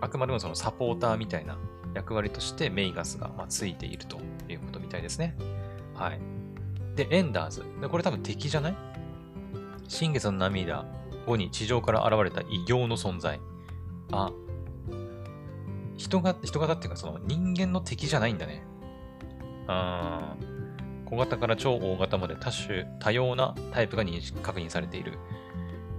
[0.00, 1.58] あくまでもそのサポーターみたいな
[1.94, 4.18] 役割としてメイガスがまついていると
[4.48, 5.36] いうことみたいですね。
[5.94, 6.20] はい。
[6.94, 7.64] で、エンダーズ。
[7.80, 8.76] でこれ多分敵じゃない？
[9.88, 10.84] 新月の涙
[11.26, 13.40] 後に地上から現れた異形の存在。
[14.10, 14.30] あ、
[15.96, 18.64] 人が、人型っていうかその人間の敵じゃないんだね。
[19.68, 20.34] あ
[21.12, 25.18] 小型から超大型まで多種、多様なタイプが認識確認されている。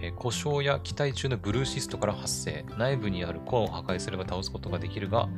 [0.02, 2.66] え故障や機体中のブルーシストから発生。
[2.80, 5.30] 内部にあるコアを破壊すれば倒すことができるが、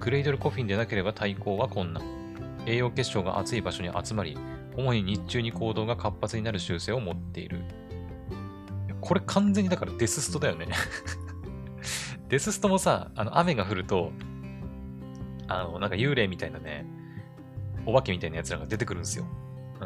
[0.00, 2.02] クレイドルコフィンでなければ対抗は困難。
[2.64, 4.34] 栄養結晶が熱い場所に集まり、
[4.78, 7.60] 主に日中に行動が活発になる習性を持っている。
[9.02, 10.68] これ完全にだからデスストだよね
[12.30, 14.10] デスストもさ、あの、雨が降ると、
[15.48, 16.86] あの、なんか幽霊みたいなね、
[17.88, 19.24] お化けみたいな奴らが出てくるんですよ。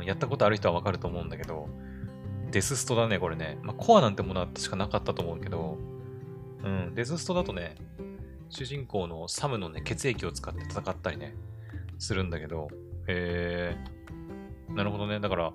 [0.05, 1.68] やったことある人はわかると思うんだけど、
[2.50, 3.59] デスストだね、これね。
[3.62, 5.78] まあ、コアなんてものは確かなかったと思うけど、
[6.64, 7.76] うん、デスストだとね、
[8.50, 11.36] 主人公のサムのね、血液を使って戦ったりね、
[11.98, 12.68] するんだけど、
[13.07, 15.20] へえ、なるほどね。
[15.20, 15.53] だから、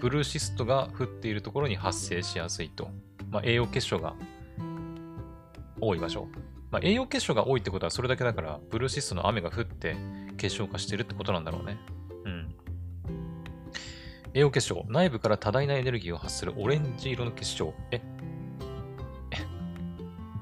[0.00, 2.88] ブルーシストが降っているところに発生しやすいと。
[3.30, 4.14] まあ、栄養結晶が
[5.78, 6.26] 多い場所。
[6.70, 9.96] まあ、栄養結晶が多いってことはそれだけだから、ブルーシストの雨が降って
[10.40, 11.76] 結晶化してるってことなんだろうね。
[12.24, 12.54] うん。
[14.32, 14.84] 栄養結晶。
[14.88, 17.74] 内部から多大なエネルギーを発するオレンジ色の結晶。
[17.90, 18.00] え？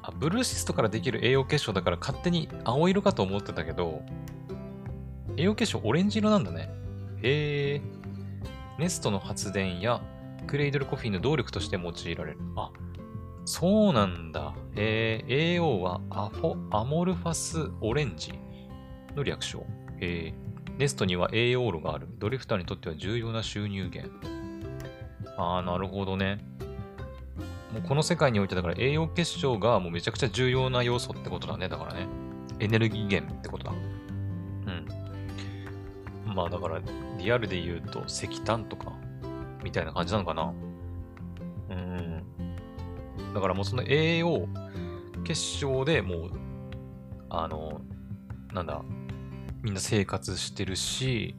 [0.03, 4.03] あ、ブルーシストからできる栄養結晶だから勝手に青色かと思ってたけど、
[5.37, 6.71] 栄養結晶オレンジ色なんだね。
[7.23, 7.81] へえ。
[8.79, 10.01] ネストの発電や
[10.47, 12.39] クレイドルコフィンの動力として用いられる。
[12.57, 12.71] あ、
[13.45, 14.55] そうなんだ。
[14.77, 18.33] えー、AO はアフォ、アモルファスオレンジ
[19.17, 19.67] の略称。
[20.01, 22.09] えー、ネストには AO 炉がある。
[22.19, 24.13] ドリフターにとっては重要な収入源。
[25.37, 26.45] あー、なるほどね。
[27.73, 31.69] もうこの世界においてだから栄養結晶がもうめちゃくちゃ重要な要素ってことだね。
[31.69, 32.07] だからね。
[32.61, 33.73] エネルギー源ってことだ。
[33.73, 36.35] うん。
[36.35, 36.81] まあだから
[37.19, 38.93] リアルで言うと石炭とか
[39.63, 40.53] みたいな感じなのかな。
[41.71, 42.23] うん
[43.35, 44.49] だからもうその栄養
[45.25, 46.31] 結晶でもう、
[47.31, 47.81] あの、
[48.53, 48.83] なんだ、
[49.63, 51.35] みんな生活してるし、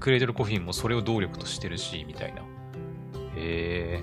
[0.00, 2.42] クレイドルコフィンもそれを動力としてるし、みたいな。
[3.36, 4.02] へ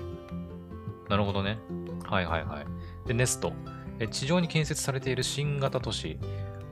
[1.08, 1.58] なるほどね。
[2.04, 2.66] はいはいはい。
[3.06, 3.52] で、ネスト。
[4.10, 6.18] 地上に建設されている新型都市、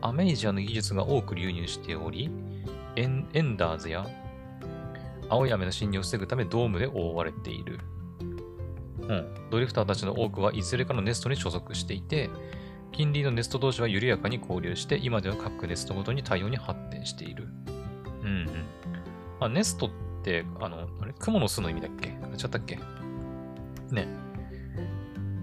[0.00, 2.30] アメイジアの技術が多く流入しており、
[2.94, 4.06] エンエンダーズや
[5.28, 7.80] 青い雨の侵入を防ぐためドームで覆われている。
[9.00, 9.34] うん。
[9.50, 12.30] ドリフターたちの多くはいずれかのネストに所属していて、
[12.96, 17.46] 近隣のネスト同士は緩やかに交流して、今では各ネストごとに対応に発展している。
[18.22, 18.46] うんうん。
[19.38, 19.90] まあ、ネストっ
[20.24, 21.12] て、あの、あれ？
[21.18, 22.16] 雲の巣の意味だっけ？
[22.22, 22.76] あれ違ったっけ？
[23.90, 24.08] ね。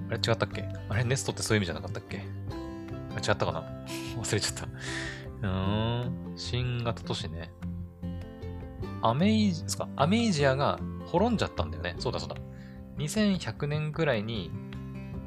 [0.09, 0.17] あれ？
[0.17, 0.67] 違ったっけ？
[0.89, 1.03] あれ？
[1.03, 2.23] ネストってそういう意味じゃなかったっけ？
[3.15, 3.63] あ違ったかな？
[4.17, 4.65] 忘れちゃった。
[4.65, 6.33] うーん。
[6.35, 7.51] 新型都市ね。
[9.03, 11.97] アメイジ、すかアメイジアが滅んじゃったんだよね。
[11.99, 12.35] そうだそうだ。
[12.97, 14.49] 2100年ぐらいに、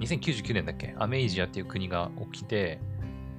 [0.00, 0.94] 2099年だっけ？
[0.98, 2.80] アメイジアっていう国が起きて、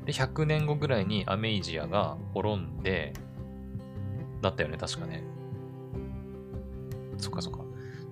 [0.05, 3.13] で、100年後ぐらいにアメイジアが滅んで、
[4.41, 5.23] だったよね、確かね。
[7.17, 7.59] そっかそっか。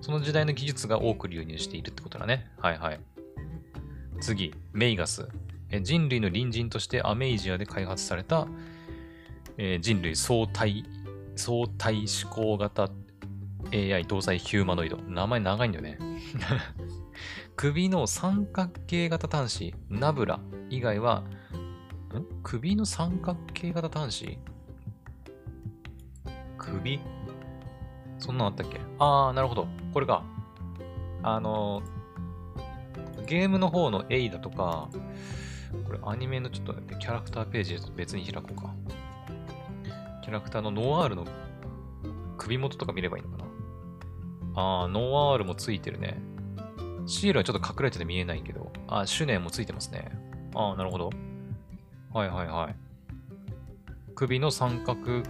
[0.00, 2.50] その時代の技術が多く流入しているってことだね。
[2.58, 3.00] はいはい。
[4.20, 5.28] 次、メイガス。
[5.70, 8.46] え人類の隣人としてアメイジアで開発された、
[9.58, 10.84] えー、人類相対、
[11.34, 12.88] 相対思考型
[13.72, 14.96] AI 搭載ヒューマノイド。
[15.08, 15.98] 名前長いんだよね。
[17.56, 21.24] 首の三角形型端子、ナブラ以外は、
[22.14, 22.26] ん？
[22.42, 24.38] 首の三角形型端子？
[26.58, 27.00] 首？
[28.18, 28.78] そんなのあったっけ？
[28.98, 29.68] あー、なるほど。
[29.94, 30.22] これか。
[31.22, 31.80] あの、
[33.26, 34.90] ゲームの方のエイだとか、
[35.86, 38.74] これアニメのちょっとキャラクターページ別に開こうか。
[40.22, 41.24] キャラクターのノワールの
[42.36, 44.60] 首元とか見ればいいのかな？
[44.60, 46.20] ああ、ノワールもついてるね。
[47.06, 50.10] シールはちょっと隠れてて見えないけど、あ、シュネもついてますね。
[50.54, 51.10] ああ、なるほど。
[52.12, 52.74] はいはいはい。
[54.14, 55.22] 首の三角、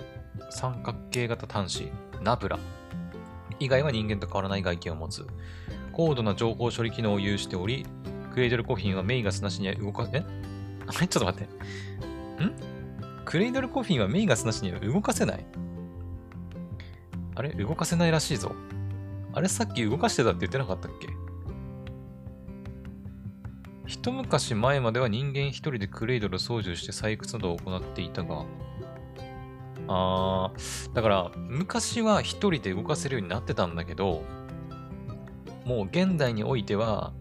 [0.50, 2.58] 三角形型端子、ナブラ。
[3.58, 5.26] 以外は人間と変わらない外見を持つ。
[5.92, 7.86] 高度な情報処理機能を有しており、
[8.32, 10.22] クレイドルコフィンはメイガスなしには動か、え？
[10.86, 12.44] あ れちょっと待って。
[12.44, 12.52] ん？
[13.24, 15.44] クレイドルコフィンはメイガスなしには動かせない？
[17.34, 17.50] あれ？
[17.50, 18.54] 動かせないらしいぞ。
[19.32, 19.48] あれ？
[19.48, 21.08] さっき動かしてたって言ってなかったっけ？
[23.86, 28.44] 一昔前までは人間一人でクレイドル操縦して採掘などを行っていたが、
[29.88, 34.22] あー、だから昔は一人で動かせるようになってたんだけど、
[35.64, 37.12] もう現代においては、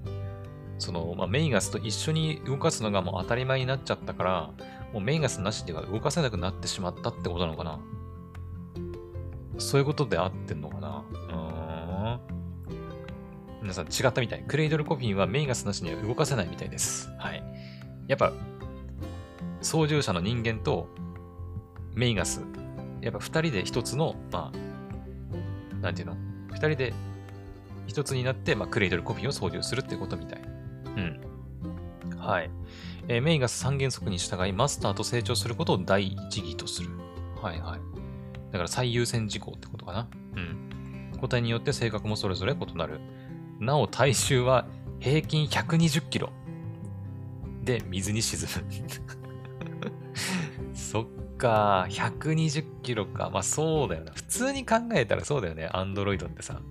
[0.78, 4.52] その、まあ、メイガスと一緒に動かすのがもう当たり前になっちゃったから、
[4.92, 7.80] もうメイガスなしでは動かせなくなってしまったってことなのかな
[9.58, 12.35] そういうことで合ってんのかなうーん。
[13.66, 14.44] 皆さん違ったみたい。
[14.48, 17.10] クレイドルコフィンはメイガスなしには動かせないみたいです。
[17.18, 17.44] はい。
[18.08, 18.32] やっぱ、
[19.60, 20.88] 操縦者の人間と
[21.96, 22.42] メイガス、
[23.02, 26.16] やっぱ二人で一つの、まあ、なんていうの？
[26.52, 26.94] 二人で
[27.88, 30.42] 一つになって、まあ、クレイドルコフィンを操縦するってことみたい。
[30.44, 32.20] うん。
[32.20, 32.52] はい。
[33.08, 36.90] えー、メイガス三原則に従い、マスターと成長することを第一義とする。
[37.42, 37.80] はいはい。
[38.52, 40.08] だから最優先事項ってことかな。
[40.36, 41.18] うん。
[41.20, 43.00] 個体によって性格もそれぞれ異なる。
[43.60, 44.68] なお体重は
[45.00, 46.32] 平均120キロ。
[47.64, 48.90] で、水に沈む。
[50.74, 51.06] そっ
[51.38, 53.30] か、120キロか。
[53.32, 54.12] まあそうだよな。
[54.14, 55.70] 普通に考えたらそうだよね。
[55.72, 56.62] アンドロイドってさ。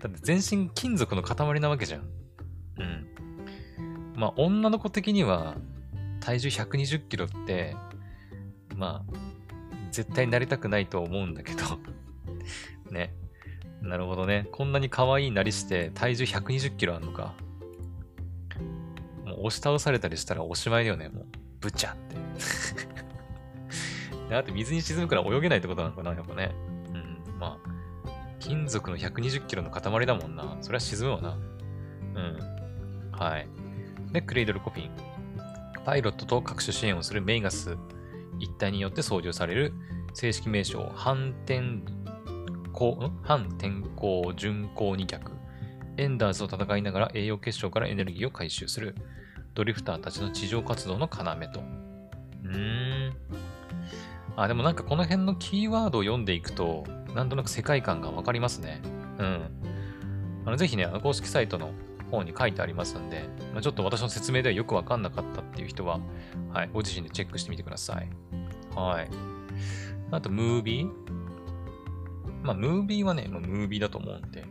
[0.00, 2.02] だって全身金属の塊なわけじゃん。
[2.78, 3.06] うん。
[4.14, 5.56] まあ女の子的には
[6.20, 7.76] 体重120キロって、
[8.76, 9.14] まあ、
[9.90, 11.64] 絶対なりたくないと思うんだけど
[12.90, 13.14] ね。
[13.82, 14.48] なるほどね。
[14.52, 17.34] こんなに可愛いなりして体重120キロあんのか。
[19.24, 21.08] もう押し倒されたりしたらおしまいだよね。
[21.08, 21.26] もう、
[21.60, 22.16] ぶちゃって
[24.30, 26.54] だって水に沈むから泳げないってことなのかな、やっぱね。
[26.92, 27.68] うん、まあ、
[28.40, 30.56] 金属の120キロの塊だもんな。
[30.60, 31.38] それは沈むわな。
[32.14, 32.38] うん。
[33.12, 33.48] はい。
[34.12, 34.90] で、クレイドルコフィン。
[35.84, 37.78] パイロットと各種支援をするメイガス
[38.38, 39.72] 一体によって操縦される
[40.14, 41.80] 正式名称、反転
[42.78, 45.32] 航、反転航巡航二脚。
[45.96, 48.94] エンダーズを戦いながら栄養結晶からエネルギーを回収する
[49.54, 51.60] ドリフターたちの地上活動の要と。
[52.44, 53.16] うーん。
[54.36, 56.84] あ、でもなんかこの辺のキーワードを読んでいくと、
[57.16, 58.80] なんとなく世界観がわかりますね。
[59.18, 59.50] うん。
[60.46, 61.72] あのぜひね、公式サイトの
[62.12, 65.98] 方に書いてありますんで、まあ、ちょっと私の説明ではよくわかんなかったっていう人は、
[66.52, 68.08] はい、ご自身でチェックしてみてください。
[68.76, 69.10] はい。
[70.12, 71.17] あと、ムービー
[72.42, 74.44] まあ、ムービーはね、まあ、ムービーだと思うんで、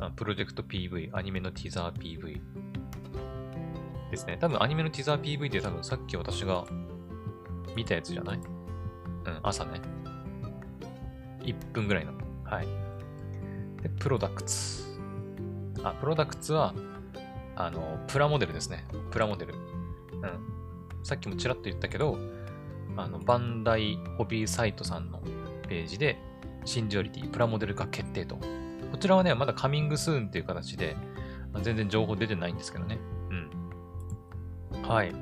[0.00, 2.40] まあプロジェクト PV、アニメのティザー PV
[4.10, 4.38] ですね。
[4.40, 6.64] 多分アニメのティザー PV って多分さっき私が
[7.76, 8.38] 見たやつじゃない？
[8.38, 9.80] うん、朝ね。
[11.40, 12.12] 1分ぐらいの。
[12.44, 12.66] はい。
[13.82, 14.98] で、プロダクツ。
[15.82, 16.74] あ、プロダクツは、
[17.56, 18.86] あの、プラモデルですね。
[19.10, 19.54] プラモデル。
[19.54, 21.04] うん。
[21.04, 22.18] さっきもちらっと言ったけど、
[22.96, 25.20] あの、バンダイホビーサイトさんの
[25.68, 26.18] ページで、
[26.64, 28.36] シンジュアリティ、プラモデル化決定と。
[28.90, 30.96] こちらはね、まだカミングスーンっていう形で、
[31.62, 32.98] 全然情報出てないんですけどね。
[34.72, 34.82] うん。
[34.82, 35.12] はい。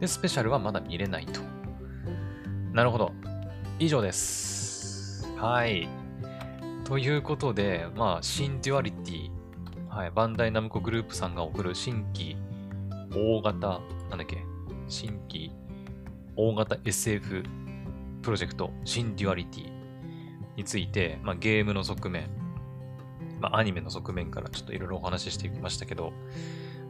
[0.00, 1.40] で、スペシャルはまだ見れないと。
[2.72, 3.12] なるほど。
[3.78, 5.30] 以上です。
[5.36, 5.88] はい。
[6.84, 9.30] ということで、まあ、シンデュアリティ、
[9.88, 12.36] はい、バンダイナムコグループさんが送る新規
[13.14, 14.44] 大型、なんだっけ、
[14.88, 15.52] 新規
[16.36, 17.44] 大型 SF
[18.22, 19.71] プロジェクト、シンデュアリティ
[20.56, 22.30] について、まあ、ゲームの側面、
[23.40, 26.12] まあ、アニメの側面からちょっといろいろお話ししてきましたけど、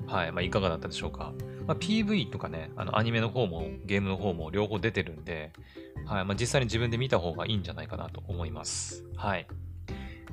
[0.07, 1.33] はい、まあ、いかがだったでしょうか。
[1.67, 5.53] まあ、PV とかね、あのアニメの方もゲームの方も両方出てるんで、
[6.07, 9.05] はいまあ、実際に自分で見た方がいいんじゃないかなと思います。
[9.17, 9.47] はい。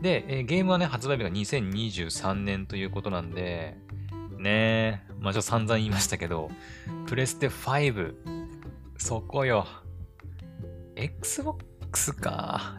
[0.01, 3.77] で、えー、ゲームはね、発売日が2023年ということなんで、
[4.37, 6.49] ねえ、まあちょっと散々言いましたけど、
[7.05, 8.15] プレステ5、
[8.97, 9.67] そこよ。
[10.95, 11.68] Xbox
[12.13, 12.77] か。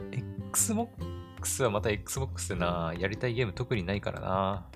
[0.50, 4.66] Xbox はまた Xbox でな、やりたいゲーム特にないからな。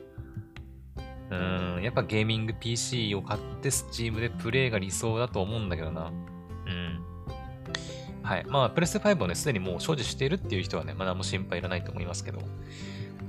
[1.30, 6.12] うーん、やっぱゲーミング PC を買って Steam でプレイが理想だと思うんだけどな。
[6.66, 7.04] うん。
[8.22, 8.44] はい。
[8.46, 12.40] まあ、プレス5をね、すでにもう所持しているっていう人はね、まあ何も心配いらないと思いますけど。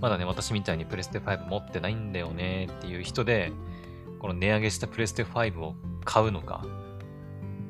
[0.01, 3.51] まだね、私みたいにプレステ5持ってないんだよねっていう人で、
[4.19, 6.69] この値上げしたプレステ5を買うのか、ま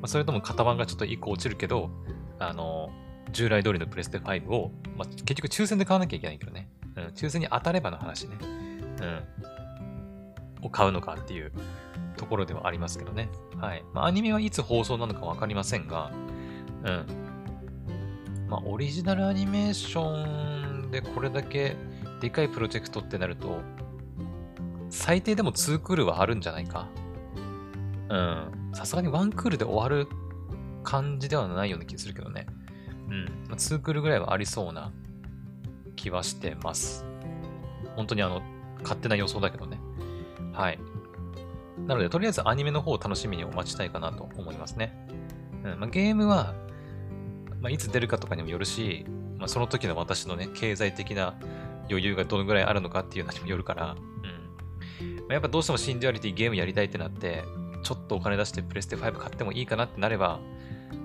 [0.02, 1.90] あ、それとも型番がちょっと1個落ちるけど、
[2.38, 2.90] あの、
[3.32, 6.68] 従来通りのプレステ5を、まあ、結局抽選で買わなきゃいけないけどね。
[6.96, 8.36] うん、抽選に当たればの話ね。
[8.40, 10.66] うん。
[10.66, 11.52] を買うのかっていう
[12.16, 13.28] ところではありますけどね。
[13.60, 13.84] はい。
[13.92, 16.10] まあ、アニメはいつ放送なのかわかりませんが、
[16.84, 17.06] うん。
[18.48, 21.76] まあ、オリジナルアニメーションでこれだけ
[22.20, 23.60] でかいプロジェクトってなると、
[24.88, 26.88] 最低でも2クールはあるんじゃないか。
[28.08, 28.70] うん。
[28.72, 30.08] さすがに1クールで終わる
[30.84, 32.46] 感じではないような気がするけどね。
[33.08, 33.24] うん。
[33.48, 34.92] まあ、2クールぐらいはありそうな
[35.96, 37.04] 気はしてます。
[37.94, 38.42] 本当にあの、
[38.82, 39.80] 勝手な予想だけどね。
[40.52, 40.78] はい。
[41.86, 44.96] なので、とりあえずアニメの方を楽しみにお待ちたいかなと思いますね。
[45.64, 46.54] うんまあ、ゲームは、
[47.60, 49.04] まあ、いつ出るかとかにもよるし、
[49.38, 51.34] まあ、その時の私のね、経済的な
[51.88, 53.96] 余裕がどのぐらいあるのかっていうのにもよるから、
[55.02, 55.16] うん。
[55.16, 57.44] まあ、やっぱどうしてもシンジュアリティゲームやりたいってなって、
[57.82, 60.40] ちょっとお金出してプレステ5買ってもいいかなってなれば、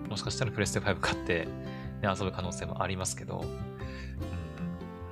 [0.09, 1.47] もしかしたらプレステ5買って、
[2.01, 3.43] ね、遊ぶ可能性もありますけど、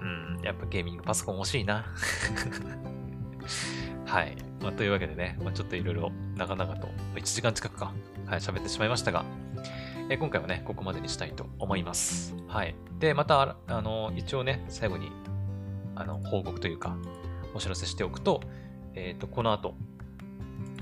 [0.01, 1.85] うん、うん、やっぱゲーミングパソコン欲しいな。
[4.05, 4.35] はい。
[4.61, 7.93] まあ、というわけでね、まあ、ちょっといろいろ長々と、1時間近くか、
[8.25, 9.23] はい、喋ってしまいましたが、
[10.09, 12.35] え今回はね、ここまでにしたいと思います。
[12.47, 12.73] はい。
[12.97, 15.11] で、また、あの、一応ね、最後に、
[15.95, 16.97] あの、報告というか、
[17.53, 18.41] お知らせしておくと、
[18.95, 19.75] えっ、ー、と、この後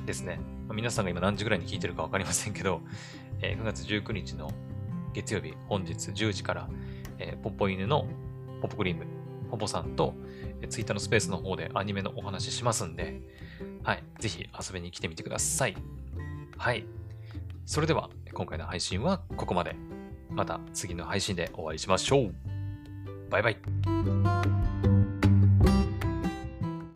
[0.05, 2.82] ですね、まあ、皆さんが今何時ぐらいに聞いてるかわかりませんけど、
[3.41, 4.49] えー、9月19日の
[5.18, 6.70] 月曜日、本日10時から、
[7.18, 8.05] えー、ポッポ犬の
[8.61, 9.07] ポップクリーム、
[9.49, 10.13] ポポさんと、
[10.70, 13.20] ツイッターのスペースの方でアニメのお話ししますんで、
[13.82, 14.03] はい。
[14.20, 15.76] ぜひ遊びに来てみてください。
[16.55, 16.86] はい。
[17.65, 19.76] それでは、今回の配信はここまで。
[20.30, 22.36] また次の配信でお会いしましょう。
[23.32, 24.66] バイバイ。